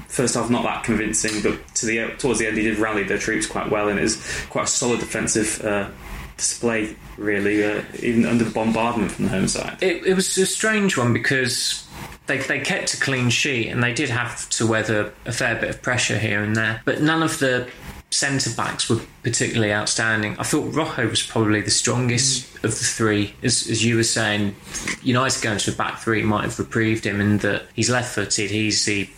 first 0.07 0.37
half 0.37 0.49
not 0.49 0.63
that 0.63 0.85
convincing, 0.85 1.43
but 1.43 1.67
to 1.75 1.87
the 1.87 2.15
towards 2.19 2.39
the 2.39 2.47
end 2.47 2.57
he 2.57 2.63
did 2.63 2.79
rally 2.79 3.03
the 3.03 3.19
troops 3.19 3.47
quite 3.47 3.69
well, 3.69 3.89
and 3.89 3.99
it 3.99 4.03
was 4.03 4.47
quite 4.49 4.65
a 4.65 4.69
solid 4.69 5.01
defensive 5.01 5.65
uh, 5.65 5.91
display, 6.37 6.97
really, 7.17 7.65
uh, 7.65 7.83
even 8.03 8.27
under 8.27 8.45
the 8.45 8.51
bombardment 8.51 9.13
from 9.13 9.27
the 9.27 9.31
home 9.31 9.49
side. 9.49 9.79
It, 9.83 10.07
it 10.07 10.15
was 10.15 10.37
a 10.37 10.47
strange 10.47 10.97
one 10.97 11.13
because 11.13 11.87
they, 12.27 12.39
they 12.39 12.61
kept 12.61 12.95
a 12.95 13.01
clean 13.01 13.31
sheet 13.31 13.69
and 13.69 13.83
they 13.83 13.95
did 13.95 14.11
have 14.11 14.49
to 14.51 14.67
weather 14.67 15.13
a 15.25 15.33
fair 15.33 15.55
bit 15.55 15.71
of 15.71 15.83
pressure 15.83 16.19
here 16.19 16.43
and 16.43 16.55
there. 16.55 16.83
But 16.85 17.01
none 17.01 17.23
of 17.23 17.39
the 17.39 17.69
centre 18.11 18.51
backs 18.57 18.89
were 18.89 19.01
particularly 19.23 19.73
outstanding. 19.73 20.37
I 20.39 20.45
thought 20.45 20.73
Rojo 20.73 21.09
was 21.09 21.23
probably 21.23 21.61
the 21.61 21.71
strongest 21.71 22.55
mm. 22.55 22.65
of 22.65 22.71
the 22.71 22.85
three. 22.85 23.35
As, 23.43 23.69
as 23.69 23.85
you 23.85 23.97
were 23.97 24.05
saying, 24.05 24.55
United 25.03 25.43
going 25.43 25.59
to 25.59 25.73
a 25.73 25.75
back 25.75 25.99
three 25.99 26.23
might 26.23 26.45
have 26.45 26.59
reprieved 26.59 27.05
him 27.05 27.21
in 27.21 27.39
that 27.39 27.65
he's 27.75 27.91
left 27.91 28.15
footed. 28.15 28.51
He's 28.51 28.85
the 28.85 29.09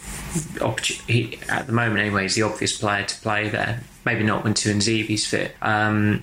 he, 1.06 1.38
at 1.48 1.66
the 1.66 1.72
moment 1.72 2.00
anyway. 2.00 2.22
He's 2.22 2.34
the 2.34 2.42
obvious 2.42 2.76
player 2.76 3.04
to 3.04 3.20
play 3.20 3.48
there. 3.48 3.82
Maybe 4.04 4.24
not 4.24 4.44
when 4.44 4.54
Tuanzebe's 4.54 5.26
fit. 5.26 5.54
Um, 5.60 6.22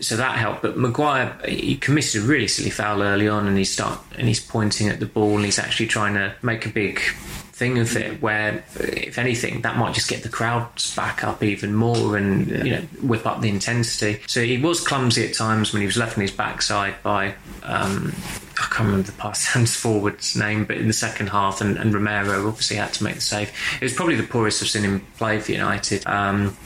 so 0.00 0.16
that 0.16 0.36
helped. 0.36 0.62
But 0.62 0.76
Maguire, 0.76 1.36
he 1.46 1.76
committed 1.76 2.22
a 2.22 2.26
really 2.26 2.48
silly 2.48 2.70
foul 2.70 3.02
early 3.02 3.28
on, 3.28 3.46
and 3.46 3.56
he 3.56 3.64
start 3.64 3.98
and 4.16 4.28
he's 4.28 4.40
pointing 4.40 4.88
at 4.88 5.00
the 5.00 5.06
ball, 5.06 5.36
and 5.36 5.44
he's 5.44 5.58
actually 5.58 5.86
trying 5.86 6.14
to 6.14 6.34
make 6.42 6.66
a 6.66 6.68
big 6.68 7.00
thing 7.00 7.78
of 7.78 7.96
it. 7.96 8.20
Where, 8.20 8.64
if 8.74 9.18
anything, 9.18 9.62
that 9.62 9.76
might 9.76 9.94
just 9.94 10.08
get 10.08 10.22
the 10.22 10.28
crowds 10.28 10.94
back 10.94 11.24
up 11.24 11.42
even 11.42 11.74
more, 11.74 12.16
and 12.16 12.48
yeah. 12.48 12.64
you 12.64 12.70
know, 12.72 12.80
whip 13.02 13.26
up 13.26 13.40
the 13.40 13.48
intensity. 13.48 14.22
So 14.26 14.42
he 14.42 14.58
was 14.58 14.80
clumsy 14.86 15.26
at 15.26 15.34
times 15.34 15.72
when 15.72 15.80
he 15.80 15.86
was 15.86 15.96
left 15.96 16.16
on 16.18 16.22
his 16.22 16.32
backside 16.32 17.02
by. 17.02 17.34
Um, 17.62 18.14
I 18.58 18.68
can't 18.70 18.88
remember 18.88 19.06
the 19.06 19.12
pass 19.12 19.46
hands 19.52 19.76
forward's 19.76 20.36
name, 20.36 20.64
but 20.64 20.76
in 20.76 20.86
the 20.86 20.92
second 20.92 21.28
half, 21.28 21.60
and, 21.60 21.76
and, 21.76 21.92
Romero 21.92 22.48
obviously 22.48 22.76
had 22.76 22.92
to 22.94 23.04
make 23.04 23.16
the 23.16 23.20
save. 23.20 23.50
It 23.80 23.84
was 23.84 23.92
probably 23.92 24.16
the 24.16 24.22
poorest 24.26 24.62
I've 24.62 24.68
seen 24.68 24.82
him 24.82 25.06
play 25.18 25.40
for 25.40 25.52
United. 25.52 26.06
Um, 26.06 26.56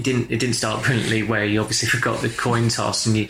it 0.00 0.04
didn't 0.04 0.30
it 0.30 0.38
didn't 0.38 0.54
start 0.54 0.82
brilliantly 0.82 1.22
where 1.22 1.44
you 1.44 1.60
obviously 1.60 1.86
forgot 1.88 2.22
the 2.22 2.30
coin 2.30 2.68
toss 2.68 3.04
and 3.04 3.16
you 3.16 3.28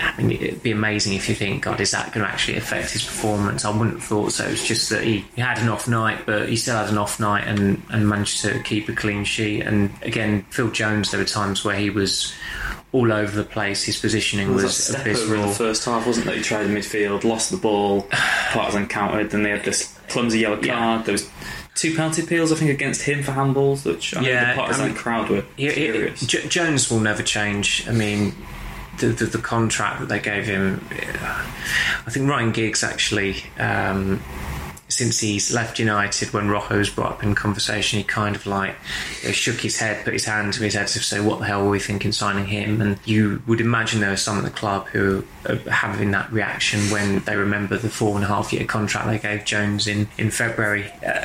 I 0.00 0.14
mean 0.16 0.30
it'd 0.30 0.62
be 0.62 0.70
amazing 0.70 1.14
if 1.14 1.28
you 1.28 1.34
think 1.34 1.64
God 1.64 1.80
is 1.80 1.90
that 1.90 2.12
going 2.12 2.24
to 2.24 2.32
actually 2.32 2.58
affect 2.58 2.90
his 2.90 3.04
performance 3.04 3.64
I 3.64 3.76
wouldn't 3.76 3.96
have 3.96 4.04
thought 4.04 4.32
so 4.32 4.44
it's 4.44 4.66
just 4.66 4.88
that 4.90 5.02
he, 5.02 5.24
he 5.34 5.40
had 5.40 5.58
an 5.58 5.68
off 5.68 5.88
night 5.88 6.20
but 6.24 6.48
he 6.48 6.54
still 6.54 6.76
had 6.76 6.88
an 6.88 6.98
off 6.98 7.18
night 7.18 7.46
and 7.48 7.82
and 7.90 8.08
managed 8.08 8.40
to 8.42 8.62
keep 8.62 8.88
a 8.88 8.92
clean 8.92 9.24
sheet 9.24 9.62
and 9.62 9.90
again 10.02 10.46
Phil 10.50 10.70
Jones 10.70 11.10
there 11.10 11.18
were 11.18 11.26
times 11.26 11.64
where 11.64 11.76
he 11.76 11.90
was 11.90 12.32
all 12.92 13.10
over 13.10 13.34
the 13.34 13.44
place. 13.44 13.82
His 13.84 13.98
positioning 13.98 14.54
was, 14.54 14.64
was 14.64 14.94
abysmal. 14.94 15.44
in 15.44 15.48
the 15.48 15.54
first 15.54 15.86
half, 15.86 16.06
wasn't 16.06 16.26
that? 16.26 16.36
He 16.36 16.42
tried 16.42 16.66
in 16.66 16.74
midfield, 16.74 17.24
lost 17.24 17.50
the 17.50 17.56
ball, 17.56 18.02
Partizan 18.52 18.86
countered, 18.86 19.30
then 19.30 19.42
they 19.42 19.50
had 19.50 19.64
this 19.64 19.98
clumsy 20.08 20.40
yellow 20.40 20.56
card. 20.56 20.66
Yeah. 20.66 21.02
There 21.02 21.12
was 21.12 21.28
two 21.82 21.96
penalty 21.96 22.22
appeals, 22.22 22.52
I 22.52 22.54
think, 22.54 22.70
against 22.70 23.02
him 23.02 23.24
for 23.24 23.32
handballs, 23.32 23.84
which 23.84 24.16
I 24.16 24.22
yeah, 24.22 24.54
the 24.54 24.60
Partizan 24.60 24.84
I 24.84 24.88
mean, 24.88 24.96
crowd 24.96 25.28
were 25.28 25.44
it, 25.58 26.14
J- 26.16 26.46
Jones 26.46 26.88
will 26.88 27.00
never 27.00 27.24
change. 27.24 27.88
I 27.88 27.92
mean, 27.92 28.36
the, 28.98 29.08
the, 29.08 29.24
the, 29.24 29.38
contract 29.38 29.98
that 29.98 30.08
they 30.08 30.20
gave 30.20 30.46
him, 30.46 30.86
I 30.90 32.10
think 32.10 32.30
Ryan 32.30 32.52
Giggs 32.52 32.84
actually. 32.84 33.42
Um, 33.58 34.22
since 34.86 35.20
he's 35.20 35.52
left 35.54 35.78
United, 35.78 36.34
when 36.34 36.50
Rojo 36.50 36.76
was 36.76 36.90
brought 36.90 37.12
up 37.12 37.22
in 37.22 37.34
conversation, 37.34 37.98
he 37.98 38.04
kind 38.04 38.36
of 38.36 38.44
like 38.44 38.76
you 39.22 39.28
know, 39.28 39.32
shook 39.32 39.58
his 39.58 39.78
head, 39.78 40.04
put 40.04 40.12
his 40.12 40.26
hand 40.26 40.52
to 40.52 40.62
his 40.62 40.74
head 40.74 40.86
to 40.88 41.00
say, 41.00 41.18
"What 41.18 41.38
the 41.38 41.46
hell 41.46 41.64
were 41.64 41.70
we 41.70 41.78
thinking 41.80 42.12
signing 42.12 42.44
him?" 42.44 42.80
And 42.82 42.98
you 43.06 43.42
would 43.46 43.62
imagine 43.62 44.00
there 44.00 44.12
are 44.12 44.18
some 44.18 44.36
at 44.36 44.44
the 44.44 44.50
club 44.50 44.86
who 44.88 45.24
are 45.48 45.56
having 45.70 46.10
that 46.10 46.30
reaction 46.30 46.78
when 46.90 47.20
they 47.20 47.36
remember 47.36 47.78
the 47.78 47.88
four 47.88 48.16
and 48.16 48.24
a 48.24 48.28
half 48.28 48.52
year 48.52 48.66
contract 48.66 49.06
they 49.08 49.18
gave 49.18 49.46
Jones 49.46 49.86
in 49.86 50.08
in 50.18 50.30
February. 50.30 50.92
Uh, 51.04 51.24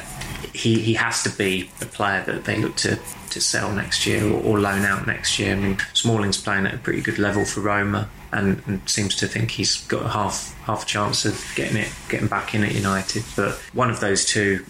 he 0.54 0.80
he 0.80 0.94
has 0.96 1.24
to 1.24 1.30
be 1.30 1.70
a 1.82 1.86
player 1.86 2.24
that 2.25 2.46
they 2.46 2.58
look 2.58 2.75
to 2.77 3.00
to 3.30 3.42
sell 3.42 3.72
next 3.72 4.06
year 4.06 4.24
or, 4.24 4.42
or 4.42 4.60
loan 4.60 4.84
out 4.84 5.06
next 5.06 5.38
year. 5.39 5.54
I 5.54 5.60
mean, 5.60 5.77
Smalling's 5.94 6.42
playing 6.42 6.66
at 6.66 6.74
a 6.74 6.77
pretty 6.77 7.01
good 7.01 7.20
level 7.20 7.46
for 7.46 7.62
Roma 7.62 8.10
and, 8.32 8.62
and, 8.66 8.88
seems 8.89 9.16
to 9.18 9.27
think 9.27 9.51
he's 9.51 9.82
got 9.88 10.12
half 10.12 10.57
half 10.68 10.84
a 10.84 10.86
chance 10.86 11.24
of 11.24 11.42
getting 11.56 11.78
it 11.78 11.90
getting 12.10 12.28
back 12.28 12.54
in 12.54 12.64
at 12.64 12.76
United. 12.76 13.24
But 13.38 13.54
one 13.74 13.90
of 13.90 14.02
those 14.02 14.26
two, 14.26 14.66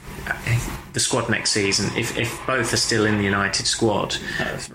the 0.94 1.00
squad 1.00 1.28
next 1.28 1.52
season, 1.52 1.90
if, 1.98 2.16
if 2.18 2.40
both 2.46 2.72
are 2.72 2.78
still 2.78 3.06
in 3.06 3.18
the 3.18 3.24
United 3.24 3.66
squad, 3.66 4.16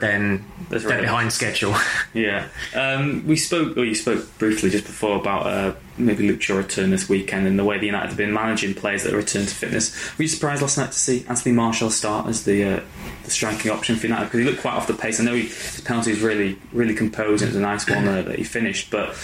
then 0.00 0.44
they're 0.68 0.80
right. 0.80 1.00
behind 1.00 1.32
schedule. 1.32 1.74
yeah, 2.12 2.48
um, 2.74 3.24
we 3.26 3.36
spoke. 3.36 3.76
Or 3.76 3.84
you 3.84 3.94
spoke 3.94 4.36
briefly 4.38 4.68
just 4.68 4.84
before 4.84 5.16
about 5.16 5.46
uh, 5.46 5.74
maybe 5.96 6.26
Luke 6.26 6.42
Shaw 6.42 6.56
return 6.56 6.90
this 6.90 7.08
weekend 7.08 7.46
and 7.46 7.56
the 7.56 7.64
way 7.64 7.78
the 7.78 7.86
United 7.86 8.08
have 8.08 8.16
been 8.16 8.32
managing 8.32 8.74
players 8.74 9.04
that 9.04 9.14
return 9.14 9.46
to 9.46 9.54
fitness. 9.54 10.18
Were 10.18 10.22
you 10.22 10.28
surprised 10.28 10.60
last 10.60 10.76
night 10.76 10.90
to 10.90 10.98
see 10.98 11.24
Anthony 11.28 11.54
Martial 11.54 11.90
start 11.90 12.26
as 12.26 12.44
the 12.44 12.64
uh, 12.64 12.80
the 13.24 13.30
striking 13.30 13.70
option 13.70 13.94
for 13.94 14.06
United 14.06 14.24
because 14.24 14.40
he 14.40 14.44
looked 14.44 14.60
quite 14.60 14.74
off 14.74 14.88
the 14.88 14.94
pace. 14.94 15.20
I 15.20 15.24
know 15.24 15.34
he, 15.34 15.42
his 15.42 15.82
penalty 15.82 16.10
was 16.10 16.20
really 16.20 16.58
really 16.72 16.94
composed. 16.94 17.42
It 17.42 17.46
was 17.46 17.56
a 17.56 17.60
nice 17.60 17.88
one 17.88 18.08
uh, 18.08 18.22
that 18.22 18.38
he 18.38 18.44
finished, 18.44 18.90
but 18.90 19.14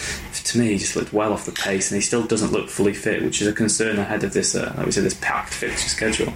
to 0.51 0.59
me, 0.59 0.69
he 0.69 0.77
just 0.77 0.95
looked 0.95 1.13
well 1.13 1.33
off 1.33 1.45
the 1.45 1.51
pace, 1.51 1.91
and 1.91 1.95
he 1.97 2.01
still 2.01 2.23
doesn't 2.23 2.51
look 2.51 2.69
fully 2.69 2.93
fit, 2.93 3.23
which 3.23 3.41
is 3.41 3.47
a 3.47 3.53
concern 3.53 3.97
ahead 3.97 4.23
of 4.23 4.33
this. 4.33 4.55
Uh, 4.55 4.73
like 4.77 4.85
we 4.85 4.91
said, 4.91 5.03
this 5.03 5.13
packed 5.15 5.53
fixture 5.53 5.89
schedule. 5.89 6.33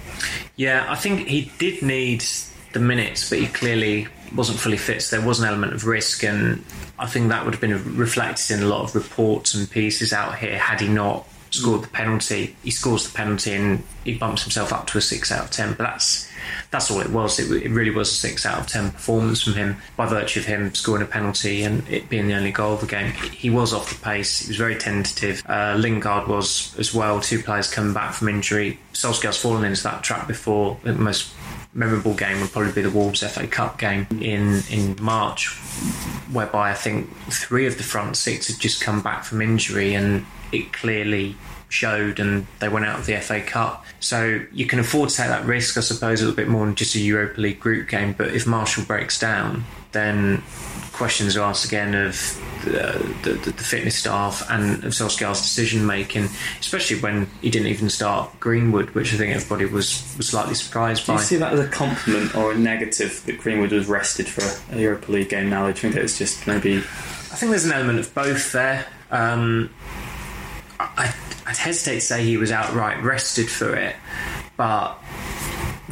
Yeah, 0.56 0.86
I 0.88 0.94
think 0.94 1.26
he 1.26 1.52
did 1.58 1.82
need 1.82 2.24
the 2.72 2.80
minutes, 2.80 3.28
but 3.28 3.38
he 3.38 3.46
clearly 3.46 4.08
wasn't 4.34 4.58
fully 4.58 4.76
fit. 4.76 5.02
So 5.02 5.16
there 5.16 5.26
was 5.26 5.40
an 5.40 5.46
element 5.46 5.72
of 5.72 5.86
risk, 5.86 6.24
and 6.24 6.64
I 6.98 7.06
think 7.06 7.28
that 7.28 7.44
would 7.44 7.54
have 7.54 7.60
been 7.60 7.96
reflected 7.96 8.58
in 8.58 8.62
a 8.62 8.66
lot 8.66 8.82
of 8.84 8.94
reports 8.94 9.54
and 9.54 9.70
pieces 9.70 10.12
out 10.12 10.38
here 10.38 10.58
had 10.58 10.80
he 10.80 10.88
not 10.88 11.26
scored 11.60 11.82
the 11.82 11.88
penalty. 11.88 12.56
He 12.62 12.70
scores 12.70 13.08
the 13.08 13.16
penalty 13.16 13.52
and 13.52 13.82
he 14.04 14.16
bumps 14.16 14.42
himself 14.42 14.72
up 14.72 14.86
to 14.88 14.98
a 14.98 15.00
six 15.00 15.32
out 15.32 15.44
of 15.44 15.50
ten. 15.50 15.70
But 15.70 15.84
that's 15.84 16.30
that's 16.70 16.90
all 16.90 17.00
it 17.00 17.10
was. 17.10 17.38
It, 17.38 17.50
it, 17.62 17.70
really 17.70 17.90
was 17.90 18.10
a 18.10 18.14
six 18.14 18.44
out 18.44 18.60
of 18.60 18.66
ten 18.66 18.90
performance 18.90 19.42
from 19.42 19.54
him 19.54 19.76
by 19.96 20.06
virtue 20.06 20.40
of 20.40 20.46
him 20.46 20.74
scoring 20.74 21.02
a 21.02 21.06
penalty 21.06 21.62
and 21.62 21.88
it 21.88 22.08
being 22.08 22.28
the 22.28 22.34
only 22.34 22.52
goal 22.52 22.74
of 22.74 22.80
the 22.80 22.86
game. 22.86 23.12
He 23.12 23.50
was 23.50 23.72
off 23.72 23.88
the 23.88 24.02
pace. 24.02 24.40
He 24.40 24.48
was 24.48 24.56
very 24.56 24.76
tentative. 24.76 25.42
Uh, 25.48 25.76
Lingard 25.78 26.28
was 26.28 26.76
as 26.78 26.94
well. 26.94 27.20
Two 27.20 27.42
players 27.42 27.72
coming 27.72 27.94
back 27.94 28.14
from 28.14 28.28
injury. 28.28 28.78
Solskjaer's 28.92 29.38
fallen 29.38 29.64
into 29.64 29.82
that 29.84 30.02
trap 30.02 30.26
before. 30.28 30.78
Most 30.84 31.32
memorable 31.74 32.14
game 32.14 32.40
would 32.40 32.52
probably 32.52 32.72
be 32.72 32.82
the 32.82 32.90
Wolves 32.90 33.22
FA 33.22 33.46
Cup 33.46 33.78
game 33.78 34.06
in 34.10 34.62
in 34.70 34.96
March, 35.00 35.48
whereby 36.32 36.70
I 36.70 36.74
think 36.74 37.14
three 37.30 37.66
of 37.66 37.76
the 37.76 37.82
front 37.82 38.16
six 38.16 38.48
had 38.48 38.58
just 38.58 38.80
come 38.80 39.02
back 39.02 39.24
from 39.24 39.42
injury 39.42 39.94
and 39.94 40.24
it 40.52 40.72
clearly 40.72 41.36
showed 41.68 42.20
and 42.20 42.46
they 42.60 42.68
went 42.68 42.86
out 42.86 43.00
of 43.00 43.06
the 43.06 43.16
FA 43.20 43.40
Cup. 43.40 43.84
So 43.98 44.42
you 44.52 44.66
can 44.66 44.78
afford 44.78 45.08
to 45.10 45.16
take 45.16 45.28
that 45.28 45.44
risk, 45.44 45.76
I 45.76 45.80
suppose, 45.80 46.20
a 46.20 46.24
little 46.24 46.36
bit 46.36 46.48
more 46.48 46.64
than 46.64 46.76
just 46.76 46.94
a 46.94 47.00
Europa 47.00 47.40
League 47.40 47.58
group 47.58 47.88
game. 47.88 48.14
But 48.16 48.28
if 48.28 48.46
Martial 48.46 48.84
breaks 48.84 49.18
down, 49.18 49.64
then 49.92 50.42
questions 50.94 51.36
are 51.36 51.42
asked 51.42 51.64
again 51.64 51.94
of 51.94 52.40
uh, 52.66 52.92
the, 53.22 53.38
the, 53.44 53.50
the, 53.50 53.64
fitness 53.64 53.96
staff 53.96 54.48
and 54.48 54.82
of 54.84 54.92
Solskjaer's 54.92 55.42
decision 55.42 55.84
making, 55.86 56.28
especially 56.60 57.00
when 57.00 57.28
he 57.42 57.50
didn't 57.50 57.68
even 57.68 57.90
start 57.90 58.30
Greenwood, 58.40 58.90
which 58.90 59.12
I 59.12 59.16
think 59.16 59.34
everybody 59.34 59.66
was, 59.66 60.14
was 60.16 60.28
slightly 60.28 60.54
surprised 60.54 61.06
by. 61.06 61.16
Do 61.16 61.20
you 61.20 61.26
see 61.26 61.36
that 61.36 61.52
as 61.52 61.60
a 61.60 61.68
compliment 61.68 62.34
or 62.34 62.52
a 62.52 62.56
negative 62.56 63.22
that 63.26 63.38
Greenwood 63.38 63.72
was 63.72 63.86
rested 63.86 64.28
for 64.28 64.74
a 64.74 64.80
Europa 64.80 65.12
League 65.12 65.28
game 65.28 65.50
now? 65.50 65.62
Do 65.64 65.68
you 65.68 65.74
think 65.74 65.96
it's 65.96 66.16
just 66.16 66.46
maybe. 66.46 66.78
I 66.78 67.36
think 67.36 67.50
there's 67.50 67.66
an 67.66 67.72
element 67.72 67.98
of 67.98 68.14
both 68.14 68.52
there. 68.52 68.86
Um, 69.10 69.70
I, 70.78 71.14
I'd 71.46 71.56
hesitate 71.56 71.96
to 71.96 72.00
say 72.00 72.24
he 72.24 72.36
was 72.36 72.50
outright 72.50 73.02
rested 73.02 73.50
for 73.50 73.74
it, 73.74 73.96
but 74.56 74.98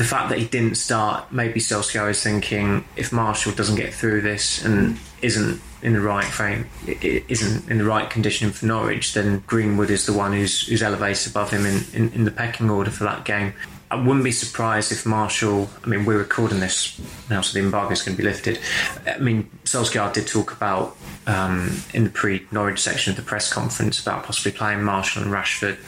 the 0.02 0.08
fact 0.08 0.30
that 0.30 0.38
he 0.38 0.46
didn't 0.46 0.74
start, 0.74 1.30
maybe 1.30 1.60
Solskjaer 1.60 2.10
is 2.10 2.20
thinking 2.20 2.84
if 2.96 3.12
Martial 3.12 3.52
doesn't 3.52 3.76
get 3.76 3.94
through 3.94 4.22
this 4.22 4.64
and 4.64 4.98
isn't 5.22 5.60
in 5.80 5.92
the 5.92 6.00
right 6.00 6.24
frame, 6.24 6.66
isn't 7.00 7.70
in 7.70 7.78
the 7.78 7.84
right 7.84 8.10
condition 8.10 8.50
for 8.50 8.66
Norwich, 8.66 9.14
then 9.14 9.44
Greenwood 9.46 9.90
is 9.90 10.04
the 10.04 10.12
one 10.12 10.32
who's, 10.32 10.66
who's 10.66 10.82
elevated 10.82 11.30
above 11.30 11.52
him 11.52 11.64
in, 11.66 11.84
in, 11.94 12.12
in 12.14 12.24
the 12.24 12.32
pecking 12.32 12.68
order 12.68 12.90
for 12.90 13.04
that 13.04 13.24
game. 13.24 13.54
I 13.92 13.94
wouldn't 13.94 14.24
be 14.24 14.32
surprised 14.32 14.90
if 14.90 15.06
Martial. 15.06 15.70
I 15.84 15.86
mean, 15.86 16.04
we're 16.04 16.18
recording 16.18 16.58
this 16.58 17.00
now, 17.30 17.42
so 17.42 17.56
the 17.56 17.64
embargo 17.64 17.92
is 17.92 18.02
going 18.02 18.16
to 18.16 18.22
be 18.22 18.28
lifted. 18.28 18.58
I 19.06 19.18
mean, 19.18 19.50
Solskjaer 19.64 20.12
did 20.12 20.26
talk 20.26 20.50
about 20.50 20.96
um, 21.28 21.80
in 21.94 22.02
the 22.02 22.10
pre-Norwich 22.10 22.80
section 22.80 23.12
of 23.12 23.16
the 23.16 23.22
press 23.22 23.52
conference 23.52 24.00
about 24.00 24.24
possibly 24.24 24.50
playing 24.50 24.82
Martial 24.82 25.22
and 25.22 25.30
Rashford 25.30 25.78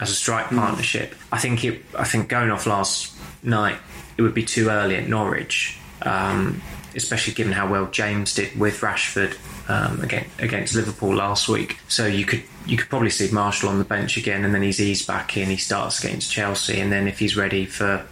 as 0.00 0.10
a 0.10 0.14
strike 0.14 0.46
mm. 0.46 0.58
partnership. 0.58 1.14
I 1.32 1.38
think 1.38 1.64
it. 1.64 1.82
I 1.96 2.04
think 2.04 2.28
going 2.28 2.50
off 2.50 2.66
last 2.66 3.13
night, 3.44 3.78
it 4.16 4.22
would 4.22 4.34
be 4.34 4.44
too 4.44 4.68
early 4.68 4.96
at 4.96 5.08
Norwich. 5.08 5.78
Um, 6.02 6.60
especially 6.96 7.34
given 7.34 7.52
how 7.52 7.68
well 7.68 7.86
James 7.86 8.34
did 8.34 8.58
with 8.58 8.80
Rashford 8.80 9.36
um, 9.68 10.00
against, 10.00 10.40
against 10.40 10.74
Liverpool 10.74 11.14
last 11.14 11.48
week. 11.48 11.78
So 11.88 12.06
you 12.06 12.24
could 12.24 12.42
you 12.66 12.76
could 12.76 12.88
probably 12.88 13.10
see 13.10 13.30
Martial 13.30 13.68
on 13.68 13.78
the 13.78 13.84
bench 13.84 14.16
again, 14.16 14.44
and 14.44 14.54
then 14.54 14.62
he's 14.62 14.80
eased 14.80 15.06
back 15.06 15.36
in. 15.36 15.48
He 15.48 15.56
starts 15.56 16.02
against 16.02 16.30
Chelsea, 16.30 16.80
and 16.80 16.90
then 16.90 17.08
if 17.08 17.18
he's 17.18 17.36
ready 17.36 17.66
for 17.66 18.06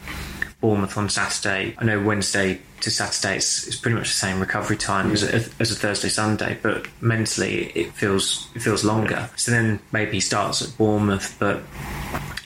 Bournemouth 0.60 0.96
on 0.96 1.08
Saturday, 1.08 1.74
I 1.78 1.84
know 1.84 2.02
Wednesday 2.02 2.60
to 2.80 2.90
Saturday 2.90 3.36
it's, 3.36 3.66
it's 3.66 3.76
pretty 3.76 3.96
much 3.96 4.08
the 4.08 4.14
same 4.14 4.40
recovery 4.40 4.76
time 4.76 5.08
yeah. 5.08 5.12
as, 5.12 5.22
a, 5.22 5.50
as 5.60 5.70
a 5.70 5.74
Thursday 5.74 6.08
Sunday, 6.08 6.58
but 6.62 6.86
mentally 7.00 7.66
it 7.74 7.92
feels 7.92 8.48
it 8.54 8.62
feels 8.62 8.84
longer. 8.84 9.30
So 9.36 9.52
then 9.52 9.80
maybe 9.92 10.12
he 10.12 10.20
starts 10.20 10.62
at 10.62 10.76
Bournemouth, 10.76 11.36
but 11.38 11.62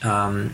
um, 0.03 0.53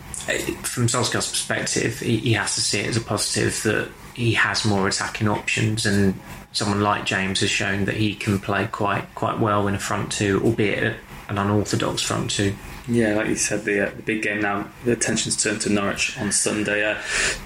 from 0.64 0.88
Solskjaer's 0.88 1.30
perspective, 1.30 2.00
he, 2.00 2.18
he 2.18 2.34
has 2.34 2.56
to 2.56 2.62
see 2.62 2.80
it 2.80 2.88
as 2.88 2.98
a 2.98 3.02
positive 3.02 3.62
that 3.64 3.90
he 4.14 4.34
has 4.34 4.66
more 4.66 4.88
attacking 4.88 5.28
options 5.28 5.86
and 5.86 6.20
someone 6.52 6.82
like 6.82 7.06
James 7.06 7.42
has 7.42 7.50
shown 7.50 7.86
that 7.86 7.96
he 7.96 8.16
can 8.16 8.40
play 8.40 8.68
quite 8.68 9.14
quite 9.16 9.40
well 9.40 9.68
in 9.68 9.76
a 9.76 9.80
front 9.80 10.12
two, 10.12 10.42
albeit 10.44 10.96
an 11.30 11.38
unorthodox 11.38 12.02
front 12.02 12.32
two. 12.32 12.56
Yeah, 12.88 13.16
like 13.16 13.28
you 13.28 13.36
said, 13.36 13.64
the, 13.64 13.88
uh, 13.88 13.96
the 13.96 14.02
big 14.02 14.24
game 14.24 14.42
now, 14.42 14.68
the 14.84 14.92
attention's 14.92 15.42
turned 15.42 15.62
to 15.62 15.70
Norwich 15.70 16.20
on 16.20 16.32
Sunday. 16.32 16.84
Uh, 16.84 16.96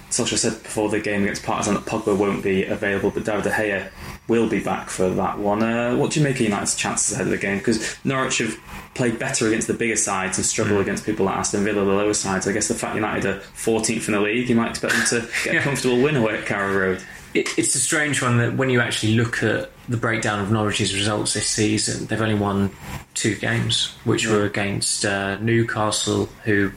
Solskjaer 0.10 0.38
said 0.38 0.64
before 0.64 0.90
the 0.90 1.00
game 1.00 1.24
against 1.24 1.44
Partizan 1.44 1.76
that 1.76 1.86
Pogba 1.86 2.18
won't 2.18 2.44
be 2.44 2.66
available, 2.66 3.12
but 3.12 3.24
David 3.24 3.44
De 3.44 3.52
Gea 3.52 3.90
will 4.28 4.48
be 4.50 4.60
back 4.60 4.90
for 4.90 5.10
that 5.10 5.40
one. 5.40 5.64
Uh, 5.64 5.96
what 5.96 6.12
do 6.12 6.20
you 6.20 6.24
make 6.24 6.36
of 6.36 6.42
United's 6.42 6.76
chances 6.76 7.14
ahead 7.14 7.28
of 7.28 7.32
the 7.32 7.38
game? 7.38 7.58
Because 7.58 7.98
Norwich 8.04 8.40
have 8.40 8.58
played 8.94 9.20
better 9.20 9.48
against 9.48 9.68
the 9.68 9.74
bigger 9.74 9.96
sides 9.96 10.38
and 10.38 10.46
struggle 10.46 10.78
mm. 10.78 10.82
against 10.82 11.06
people 11.06 11.26
like 11.26 11.38
Aston 11.38 11.64
Villa, 11.64 11.86
the 11.86 11.92
lower 11.92 12.14
sides. 12.14 12.48
I 12.48 12.52
guess 12.52 12.68
the 12.68 12.76
fact 12.76 12.96
United 12.96 13.26
are 13.26 13.40
14th 13.40 14.08
in 14.08 14.14
the 14.14 14.22
league, 14.22 14.50
you 14.50 14.56
might 14.56 14.72
expect 14.72 14.94
them 14.94 15.06
to 15.22 15.30
get 15.44 15.56
a 15.56 15.60
comfortable 15.62 16.02
win 16.02 16.16
away 16.16 16.38
at 16.38 16.46
Carrow 16.46 16.78
Road 16.78 17.04
it, 17.38 17.58
it's 17.58 17.76
a 17.76 17.80
strange 17.80 18.22
one 18.22 18.38
that 18.38 18.56
when 18.56 18.70
you 18.70 18.82
actually 18.82 19.16
look 19.16 19.44
at 19.44 19.72
the 19.88 19.98
breakdown 19.98 20.40
of 20.40 20.52
Norwich's 20.52 20.94
results 20.94 21.34
this 21.34 21.48
season, 21.48 22.08
they've 22.08 22.22
only 22.22 22.36
won 22.36 22.72
two 23.14 23.36
games, 23.36 23.96
which 24.04 24.26
yeah. 24.26 24.34
were 24.34 24.46
against 24.46 25.06
uh, 25.06 25.38
Newcastle, 25.38 26.28
who 26.44 26.72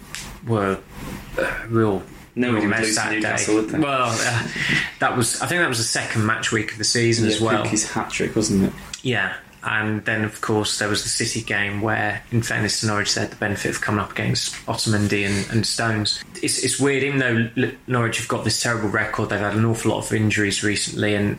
were 0.46 0.78
uh, 1.38 1.54
real 1.68 2.02
no 2.34 2.52
one 2.54 2.68
mess 2.68 2.94
that 2.96 3.12
Newcastle, 3.12 3.66
day. 3.66 3.78
Well, 3.78 4.08
uh, 4.10 4.48
that 5.00 5.16
was 5.16 5.40
I 5.40 5.46
think 5.46 5.60
that 5.60 5.68
was 5.68 5.78
the 5.78 5.84
second 5.84 6.26
match 6.26 6.52
week 6.52 6.72
of 6.72 6.78
the 6.78 6.84
season 6.84 7.28
yeah, 7.28 7.34
as 7.34 7.40
well. 7.40 7.64
His 7.64 7.90
hat 7.90 8.10
trick, 8.10 8.36
wasn't 8.36 8.64
it? 8.64 8.72
Yeah, 9.02 9.34
and 9.62 10.04
then, 10.04 10.24
of 10.24 10.40
course, 10.40 10.78
there 10.78 10.88
was 10.88 11.02
the 11.02 11.08
City 11.08 11.42
game 11.42 11.82
where, 11.82 12.22
in 12.30 12.42
fairness 12.42 12.80
to 12.80 12.86
Norwich, 12.86 13.14
they 13.14 13.22
had 13.22 13.30
the 13.30 13.36
benefit 13.36 13.70
of 13.70 13.80
coming 13.80 14.00
up 14.00 14.12
against 14.12 14.54
Otamendi 14.66 15.26
and, 15.26 15.50
and 15.50 15.66
Stones. 15.66 16.24
It's, 16.42 16.64
it's 16.64 16.80
weird, 16.80 17.02
even 17.02 17.18
though 17.18 17.70
Norwich 17.86 18.18
have 18.18 18.28
got 18.28 18.44
this 18.44 18.62
terrible 18.62 18.88
record, 18.88 19.28
they've 19.28 19.38
had 19.38 19.54
an 19.54 19.64
awful 19.66 19.90
lot 19.90 20.04
of 20.04 20.12
injuries 20.14 20.62
recently, 20.62 21.14
and 21.14 21.36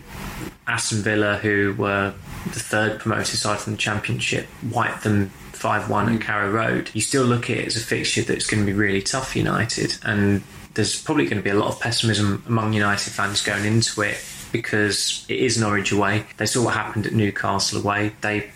Aston 0.67 0.99
Villa, 0.99 1.37
who 1.37 1.73
were 1.77 2.13
the 2.45 2.59
third 2.59 2.99
promoted 2.99 3.25
side 3.27 3.57
from 3.59 3.73
the 3.73 3.79
Championship, 3.79 4.47
wiped 4.71 5.03
them 5.03 5.29
5 5.53 5.89
1 5.89 6.07
mm. 6.07 6.15
at 6.15 6.21
Carrow 6.21 6.51
Road. 6.51 6.91
You 6.93 7.01
still 7.01 7.23
look 7.23 7.49
at 7.49 7.57
it 7.57 7.67
as 7.67 7.75
a 7.75 7.79
fixture 7.79 8.21
that's 8.21 8.45
going 8.45 8.63
to 8.63 8.71
be 8.71 8.77
really 8.77 9.01
tough 9.01 9.31
for 9.31 9.39
United, 9.39 9.97
and 10.03 10.43
there's 10.73 11.01
probably 11.01 11.25
going 11.25 11.37
to 11.37 11.43
be 11.43 11.49
a 11.49 11.55
lot 11.55 11.69
of 11.69 11.79
pessimism 11.79 12.43
among 12.47 12.73
United 12.73 13.11
fans 13.11 13.43
going 13.43 13.65
into 13.65 14.01
it 14.01 14.17
because 14.51 15.25
it 15.29 15.39
is 15.39 15.57
Norwich 15.57 15.91
away. 15.91 16.25
They 16.37 16.45
saw 16.45 16.65
what 16.65 16.73
happened 16.73 17.07
at 17.07 17.13
Newcastle 17.13 17.81
away. 17.81 18.11
They, 18.21 18.51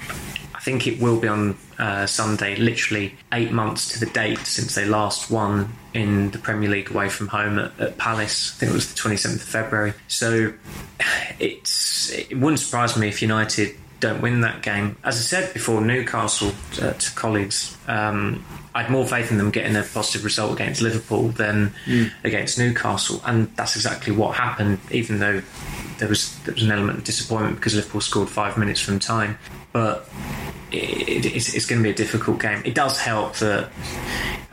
I 0.53 0.59
think 0.59 0.87
it 0.87 1.01
will 1.01 1.19
be 1.19 1.27
on 1.27 1.57
uh, 1.79 2.05
Sunday, 2.05 2.55
literally 2.55 3.15
eight 3.33 3.51
months 3.51 3.93
to 3.93 3.99
the 3.99 4.11
date 4.11 4.39
since 4.39 4.75
they 4.75 4.85
last 4.85 5.31
won 5.31 5.73
in 5.93 6.31
the 6.31 6.37
Premier 6.37 6.69
League 6.69 6.91
away 6.91 7.09
from 7.09 7.27
home 7.27 7.59
at, 7.59 7.79
at 7.79 7.97
Palace. 7.97 8.53
I 8.53 8.59
think 8.59 8.71
it 8.71 8.75
was 8.75 8.93
the 8.93 8.99
27th 8.99 9.35
of 9.35 9.41
February. 9.41 9.93
So 10.07 10.53
it's 11.39 12.11
it 12.11 12.37
wouldn't 12.37 12.59
surprise 12.59 12.97
me 12.97 13.07
if 13.07 13.21
United 13.21 13.75
don't 13.99 14.21
win 14.21 14.41
that 14.41 14.61
game. 14.61 14.97
As 15.03 15.15
I 15.15 15.21
said 15.21 15.53
before, 15.53 15.81
Newcastle 15.81 16.51
uh, 16.81 16.93
to 16.93 17.11
colleagues, 17.15 17.77
um, 17.87 18.45
I 18.75 18.81
had 18.81 18.91
more 18.91 19.07
faith 19.07 19.31
in 19.31 19.37
them 19.37 19.51
getting 19.51 19.73
a 19.77 19.83
positive 19.83 20.25
result 20.25 20.51
against 20.53 20.81
Liverpool 20.81 21.29
than 21.29 21.73
mm. 21.85 22.11
against 22.25 22.59
Newcastle, 22.59 23.21
and 23.25 23.47
that's 23.55 23.77
exactly 23.77 24.11
what 24.13 24.35
happened. 24.35 24.79
Even 24.91 25.19
though 25.19 25.41
there 25.97 26.09
was 26.09 26.37
there 26.39 26.53
was 26.53 26.63
an 26.63 26.71
element 26.71 26.97
of 26.97 27.03
disappointment 27.05 27.55
because 27.55 27.73
Liverpool 27.73 28.01
scored 28.01 28.29
five 28.29 28.57
minutes 28.57 28.81
from 28.81 28.99
time, 28.99 29.37
but 29.71 30.09
it, 30.73 31.25
it's, 31.25 31.53
it's 31.53 31.65
going 31.65 31.81
to 31.81 31.83
be 31.83 31.89
a 31.89 31.95
difficult 31.95 32.39
game. 32.39 32.61
It 32.65 32.75
does 32.75 32.99
help 32.99 33.35
that 33.37 33.69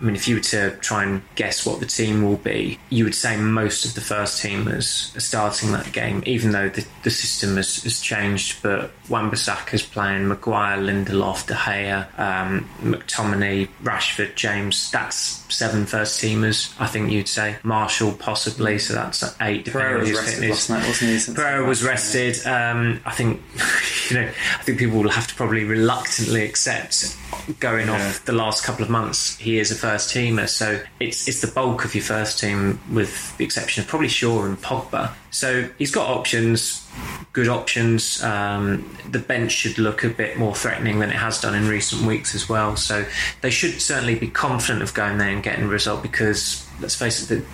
I 0.03 0.05
mean, 0.05 0.17
if 0.17 0.27
you 0.27 0.35
were 0.35 0.43
to 0.43 0.73
try 0.79 1.05
and 1.05 1.23
guess 1.37 1.65
what 1.65 1.79
the 1.79 1.87
team 1.87 2.25
will 2.25 2.37
be, 2.37 2.81
you 2.91 3.05
would 3.05 3.15
say 3.15 3.37
most 3.37 3.85
of 3.85 3.95
the 3.95 4.01
first 4.01 4.43
teamers 4.43 5.17
are 5.17 5.21
starting 5.21 5.71
that 5.73 5.93
game, 5.93 6.25
even 6.27 6.51
though 6.51 6.69
the, 6.69 6.85
the 7.05 7.11
system 7.11 7.57
has, 7.57 7.85
has 7.85 8.01
changed. 8.01 8.61
But 8.63 8.91
Wan-Bissaka 9.09 9.75
is 9.75 9.83
playing, 9.85 10.27
Maguire, 10.27 10.79
Lindelof, 10.79 11.47
De 11.47 11.55
Gea, 11.55 12.19
um, 12.19 12.69
McTominay, 12.81 13.69
Rashford, 13.85 14.35
James. 14.35 14.91
That's 14.91 15.17
seven 15.55 15.87
first 15.87 16.21
teamers, 16.21 16.75
I 16.81 16.89
think 16.89 17.13
you'd 17.13 17.29
say. 17.29 17.57
Martial, 17.63 18.11
possibly, 18.13 18.81
so 18.81 18.95
that's 18.95 19.23
eight. 19.41 19.67
Pereira 19.67 20.01
was 20.01 20.13
rested 20.15 20.51
last 20.51 20.69
night, 20.69 20.87
wasn't 20.89 21.11
he? 21.11 21.33
Pereira 21.33 21.65
was 21.65 21.85
rested. 21.85 22.45
Um, 22.45 23.01
I 23.07 23.13
think, 23.13 23.41
you 24.11 24.17
know, 24.17 24.27
I 24.27 24.63
think 24.65 24.81
people 24.81 25.01
will 25.01 25.11
have 25.11 25.29
to 25.29 25.35
probably 25.37 25.63
reluctantly 25.63 26.45
accept 26.45 27.17
going 27.61 27.89
yeah. 27.89 27.95
off 27.95 28.25
the 28.25 28.33
last 28.33 28.65
couple 28.65 28.85
of 28.85 28.91
months, 28.91 29.37
he 29.39 29.59
is 29.59 29.71
a 29.71 29.75
first 29.75 29.92
teamer. 29.97 30.49
So 30.49 30.81
it's 31.01 31.29
it's 31.29 31.41
the 31.41 31.47
bulk 31.49 31.85
of 31.85 31.95
your 31.95 32.05
first 32.05 32.39
team, 32.39 32.81
with 32.93 33.37
the 33.37 33.45
exception 33.45 33.83
of 33.83 33.89
probably 33.89 34.09
Shaw 34.09 34.45
and 34.45 34.61
Pogba. 34.61 35.13
So 35.31 35.69
he's 35.79 35.91
got 35.91 36.11
options, 36.11 36.87
good 37.33 37.49
options. 37.49 38.23
Um, 38.23 38.97
the 39.11 39.19
bench 39.19 39.53
should 39.53 39.79
look 39.79 40.05
a 40.05 40.09
bit 40.09 40.39
more 40.39 40.55
threatening 40.55 40.99
than 40.99 41.11
it 41.11 41.17
has 41.17 41.41
done 41.41 41.55
in 41.55 41.69
recent 41.69 42.03
weeks 42.03 42.35
as 42.35 42.49
well. 42.49 42.77
So 42.77 43.05
they 43.41 43.51
should 43.51 43.81
certainly 43.81 44.15
be 44.15 44.29
confident 44.29 44.83
of 44.83 44.95
going 44.95 45.19
there 45.19 45.31
and 45.31 45.43
getting 45.43 45.65
a 45.65 45.69
result 45.69 46.03
because 46.03 46.67
let's 46.81 46.95
face 46.95 47.31
it, 47.31 47.45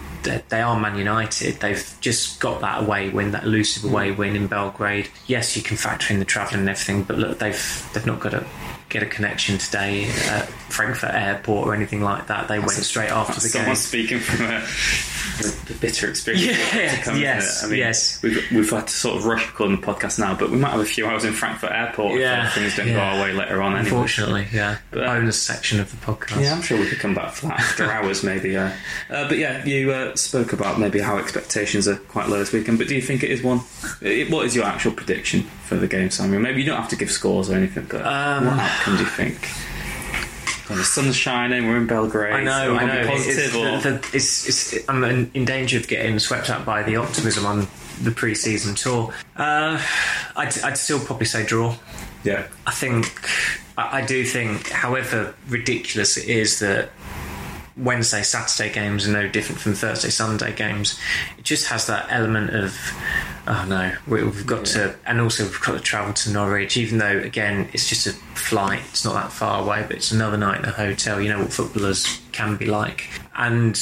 they 0.48 0.60
are 0.60 0.78
Man 0.78 0.98
United. 0.98 1.60
They've 1.60 1.96
just 2.00 2.40
got 2.40 2.60
that 2.60 2.82
away 2.82 3.10
win, 3.10 3.30
that 3.32 3.44
elusive 3.44 3.84
away 3.84 4.10
win 4.10 4.36
in 4.36 4.46
Belgrade. 4.46 5.08
Yes, 5.26 5.56
you 5.56 5.62
can 5.62 5.76
factor 5.76 6.12
in 6.12 6.18
the 6.18 6.24
travelling 6.24 6.60
and 6.60 6.68
everything, 6.68 7.04
but 7.04 7.18
look, 7.18 7.38
they've 7.38 7.90
they've 7.94 8.06
not 8.06 8.20
got 8.20 8.34
a 8.34 8.46
get 8.88 9.02
a 9.02 9.06
connection 9.06 9.58
today 9.58 10.04
at 10.04 10.48
Frankfurt 10.70 11.14
Airport 11.14 11.66
or 11.66 11.74
anything 11.74 12.00
like 12.00 12.28
that. 12.28 12.48
They 12.48 12.58
that's 12.58 12.74
went 12.74 12.84
straight 12.84 13.10
after 13.10 13.40
the 13.40 13.50
game. 13.50 13.74
speaking 13.74 14.18
from 14.18 14.46
a, 14.46 14.64
a, 15.74 15.78
bitter 15.78 16.08
experience. 16.08 16.46
Yeah, 16.46 17.16
yes, 17.16 17.64
I 17.64 17.66
mean, 17.68 17.78
yes. 17.78 18.22
We've, 18.22 18.50
we've 18.50 18.70
had 18.70 18.86
to 18.86 18.92
sort 18.92 19.16
of 19.16 19.26
rush 19.26 19.46
recording 19.46 19.80
the 19.80 19.86
podcast 19.86 20.18
now, 20.18 20.34
but 20.34 20.50
we 20.50 20.56
might 20.56 20.70
have 20.70 20.80
a 20.80 20.86
few 20.86 21.06
hours 21.06 21.24
in 21.24 21.34
Frankfurt 21.34 21.70
Airport 21.70 22.18
yeah, 22.18 22.46
if 22.46 22.54
things 22.54 22.76
don't 22.76 22.88
yeah. 22.88 22.94
go 22.94 23.00
our 23.00 23.22
way 23.22 23.32
later 23.32 23.60
on. 23.60 23.72
Anyway. 23.72 23.90
Unfortunately, 23.90 24.46
yeah. 24.52 24.78
But, 24.90 25.04
uh, 25.04 25.14
Bonus 25.14 25.40
section 25.40 25.80
of 25.80 25.90
the 25.90 25.96
podcast. 25.98 26.42
Yeah, 26.42 26.54
I'm 26.54 26.62
sure 26.62 26.78
we 26.78 26.88
could 26.88 26.98
come 26.98 27.14
back 27.14 27.34
for 27.34 27.48
that 27.48 27.60
after 27.60 27.84
hours, 27.90 28.24
maybe. 28.24 28.56
Uh, 28.56 28.70
uh, 29.10 29.28
but 29.28 29.36
yeah, 29.36 29.64
you 29.66 29.92
uh, 29.92 30.16
spoke 30.16 30.52
about 30.54 30.80
maybe 30.80 30.98
how 30.98 31.18
expectations 31.18 31.86
are 31.86 31.96
quite 31.96 32.28
low 32.28 32.38
this 32.38 32.52
weekend, 32.52 32.78
but 32.78 32.88
do 32.88 32.94
you 32.94 33.02
think 33.02 33.22
it 33.22 33.30
is 33.30 33.42
one? 33.42 33.60
It, 34.00 34.30
what 34.30 34.46
is 34.46 34.56
your 34.56 34.64
actual 34.64 34.92
prediction 34.92 35.46
for 35.68 35.76
the 35.76 35.86
game, 35.86 36.10
Samuel? 36.10 36.40
Maybe 36.40 36.60
you 36.62 36.66
don't 36.66 36.80
have 36.80 36.88
to 36.88 36.96
give 36.96 37.10
scores 37.10 37.50
or 37.50 37.54
anything, 37.54 37.86
but 37.88 38.04
um, 38.04 38.46
what 38.46 38.58
outcome 38.58 38.96
do 38.96 39.02
you 39.02 39.08
think? 39.08 39.38
The 40.68 40.84
sun's 40.84 41.16
shining, 41.16 41.66
we're 41.66 41.78
in 41.78 41.86
Belgrade. 41.86 42.34
I 42.34 42.44
know, 42.44 42.76
I 42.76 42.84
know. 42.84 43.08
Positive 43.08 43.54
it's, 43.54 43.84
the, 43.84 43.90
the, 43.90 44.10
it's, 44.12 44.48
it's, 44.74 44.88
I'm 44.88 45.02
in 45.04 45.44
danger 45.44 45.78
of 45.78 45.88
getting 45.88 46.18
swept 46.18 46.50
up 46.50 46.66
by 46.66 46.82
the 46.82 46.96
optimism 46.96 47.46
on 47.46 47.66
the 48.02 48.10
pre-season 48.10 48.74
tour. 48.74 49.14
Uh, 49.36 49.82
I'd, 50.36 50.58
I'd 50.62 50.76
still 50.76 51.00
probably 51.00 51.26
say 51.26 51.46
draw. 51.46 51.74
Yeah, 52.22 52.48
I 52.66 52.72
think 52.72 53.06
I, 53.78 53.98
I 53.98 54.06
do 54.06 54.24
think, 54.24 54.68
however 54.68 55.34
ridiculous 55.48 56.18
it 56.18 56.28
is 56.28 56.58
that 56.58 56.90
Wednesday, 57.78 58.22
Saturday 58.22 58.70
games 58.70 59.08
are 59.08 59.12
no 59.12 59.28
different 59.28 59.60
from 59.60 59.72
Thursday, 59.72 60.10
Sunday 60.10 60.52
games. 60.54 60.98
It 61.38 61.44
just 61.44 61.68
has 61.68 61.86
that 61.86 62.08
element 62.10 62.50
of, 62.50 62.76
oh 63.48 63.64
no, 63.66 63.92
we've 64.06 64.46
got 64.46 64.68
yeah. 64.68 64.88
to, 64.88 64.96
and 65.06 65.20
also 65.20 65.44
we've 65.44 65.60
got 65.60 65.72
to 65.72 65.80
travel 65.80 66.12
to 66.12 66.30
Norwich, 66.30 66.76
even 66.76 66.98
though, 66.98 67.18
again, 67.18 67.68
it's 67.72 67.88
just 67.88 68.06
a 68.06 68.12
flight, 68.12 68.80
it's 68.90 69.04
not 69.04 69.14
that 69.14 69.32
far 69.32 69.62
away, 69.62 69.84
but 69.86 69.96
it's 69.96 70.12
another 70.12 70.36
night 70.36 70.58
in 70.58 70.66
a 70.66 70.70
hotel. 70.70 71.20
You 71.20 71.30
know 71.30 71.40
what 71.40 71.52
footballers 71.52 72.20
can 72.32 72.56
be 72.56 72.66
like. 72.66 73.08
And 73.34 73.80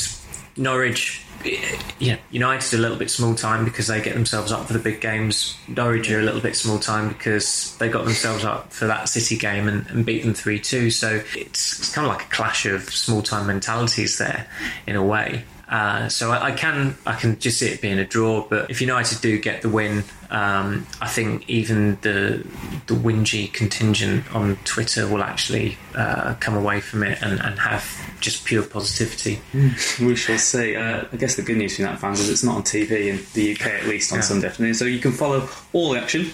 Norwich 0.56 1.22
eh, 1.44 1.78
yeah, 1.98 2.18
United 2.30 2.78
a 2.78 2.80
little 2.80 2.96
bit 2.96 3.10
small 3.10 3.34
time 3.34 3.64
because 3.64 3.88
they 3.88 4.00
get 4.00 4.14
themselves 4.14 4.52
up 4.52 4.66
for 4.66 4.72
the 4.72 4.78
big 4.78 5.00
games. 5.00 5.56
Norwich 5.66 6.10
are 6.12 6.20
a 6.20 6.22
little 6.22 6.40
bit 6.40 6.56
small 6.56 6.78
time 6.78 7.08
because 7.08 7.76
they 7.78 7.88
got 7.88 8.04
themselves 8.04 8.44
up 8.44 8.72
for 8.72 8.86
that 8.86 9.08
City 9.08 9.36
game 9.36 9.66
and, 9.66 9.86
and 9.88 10.06
beat 10.06 10.22
them 10.22 10.32
3 10.32 10.60
2. 10.60 10.90
So 10.90 11.22
it's, 11.34 11.80
it's 11.80 11.92
kind 11.92 12.06
of 12.06 12.12
like 12.12 12.26
a 12.26 12.30
clash 12.30 12.66
of 12.66 12.84
small 12.84 13.22
time 13.22 13.48
mentalities 13.48 14.18
there 14.18 14.46
in 14.86 14.94
a 14.94 15.04
way. 15.04 15.42
Uh, 15.68 16.08
so 16.08 16.30
I, 16.30 16.46
I, 16.46 16.52
can 16.52 16.96
I 17.06 17.14
can 17.14 17.38
just 17.40 17.58
see 17.58 17.66
it 17.66 17.80
being 17.80 17.98
a 17.98 18.04
draw. 18.04 18.46
But 18.48 18.70
if 18.70 18.80
United 18.80 19.20
do 19.20 19.36
get 19.38 19.62
the 19.62 19.68
win, 19.68 20.04
um, 20.30 20.86
I 21.00 21.08
think 21.08 21.48
even 21.48 21.98
the 22.02 22.46
the 22.86 22.94
whingy 22.94 23.52
contingent 23.52 24.32
on 24.34 24.56
Twitter 24.64 25.08
will 25.08 25.22
actually 25.22 25.76
uh, 25.94 26.34
come 26.38 26.56
away 26.56 26.80
from 26.80 27.02
it 27.02 27.20
and, 27.20 27.40
and 27.40 27.58
have 27.58 27.84
just 28.20 28.44
pure 28.44 28.62
positivity. 28.62 29.40
We 30.00 30.14
shall 30.14 30.38
see. 30.38 30.76
Uh, 30.76 31.04
I 31.12 31.16
guess 31.16 31.36
the 31.36 31.42
good 31.42 31.56
news 31.56 31.76
for 31.76 31.82
United 31.82 32.00
fans 32.00 32.20
is 32.20 32.28
it's 32.28 32.44
not 32.44 32.56
on 32.56 32.62
TV 32.62 33.08
in 33.08 33.20
the 33.34 33.52
UK 33.52 33.66
at 33.66 33.86
least 33.86 34.12
on 34.12 34.18
yeah. 34.18 34.22
Sunday 34.22 34.46
afternoon, 34.46 34.74
so 34.74 34.84
you 34.84 35.00
can 35.00 35.12
follow 35.12 35.48
all 35.72 35.92
the 35.92 36.00
action 36.00 36.30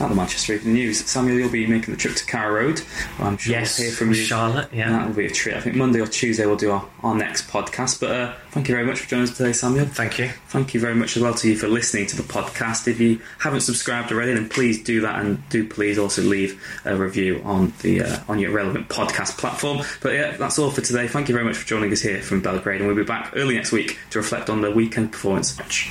at 0.00 0.08
the 0.08 0.14
Manchester 0.14 0.54
Evening 0.54 0.74
News. 0.74 1.04
Samuel, 1.04 1.38
you'll 1.38 1.50
be 1.50 1.66
making 1.66 1.92
the 1.92 1.98
trip 1.98 2.14
to 2.16 2.24
Carrow 2.24 2.54
Road. 2.54 2.82
I'm 3.18 3.36
sure 3.36 3.52
yes, 3.52 3.78
we'll 3.78 3.88
hear 3.88 3.96
from 3.96 4.08
you. 4.08 4.14
Charlotte, 4.14 4.72
yeah. 4.72 4.90
That 4.90 5.08
will 5.08 5.14
be 5.14 5.26
a 5.26 5.30
treat. 5.30 5.56
I 5.56 5.60
think 5.60 5.76
Monday 5.76 6.00
or 6.00 6.06
Tuesday 6.06 6.46
we'll 6.46 6.56
do 6.56 6.70
our, 6.70 6.88
our 7.02 7.14
next 7.14 7.48
podcast. 7.48 8.00
But 8.00 8.10
uh, 8.10 8.34
thank 8.50 8.68
you 8.68 8.74
very 8.74 8.86
much 8.86 9.00
for 9.00 9.08
joining 9.08 9.28
us 9.28 9.36
today, 9.36 9.52
Samuel. 9.52 9.86
Thank 9.86 10.18
you. 10.18 10.28
Thank 10.48 10.74
you 10.74 10.80
very 10.80 10.94
much 10.94 11.16
as 11.16 11.22
well 11.22 11.34
to 11.34 11.48
you 11.48 11.56
for 11.56 11.68
listening 11.68 12.06
to 12.06 12.16
the 12.16 12.22
podcast. 12.22 12.86
If 12.86 13.00
you 13.00 13.20
haven't 13.38 13.62
subscribed 13.62 14.12
already, 14.12 14.34
then 14.34 14.48
please 14.48 14.82
do 14.82 15.00
that 15.00 15.20
and 15.20 15.46
do 15.48 15.66
please 15.66 15.98
also 15.98 16.22
leave 16.22 16.62
a 16.84 16.96
review 16.96 17.42
on 17.44 17.72
the 17.82 18.02
uh, 18.02 18.18
on 18.28 18.38
your 18.38 18.52
relevant 18.52 18.88
podcast 18.88 19.38
platform. 19.38 19.82
But 20.00 20.14
yeah, 20.14 20.36
that's 20.36 20.58
all 20.58 20.70
for 20.70 20.80
today. 20.80 21.08
Thank 21.08 21.28
you 21.28 21.34
very 21.34 21.44
much 21.44 21.56
for 21.56 21.66
joining 21.66 21.92
us 21.92 22.00
here 22.00 22.22
from 22.22 22.40
Belgrade, 22.40 22.80
and 22.80 22.86
we'll 22.86 22.96
be 22.96 23.04
back 23.04 23.32
early 23.34 23.56
next 23.56 23.72
week 23.72 23.98
to 24.10 24.18
reflect 24.18 24.48
on 24.48 24.60
the 24.60 24.70
weekend 24.70 25.12
performance 25.12 25.58
match. 25.58 25.90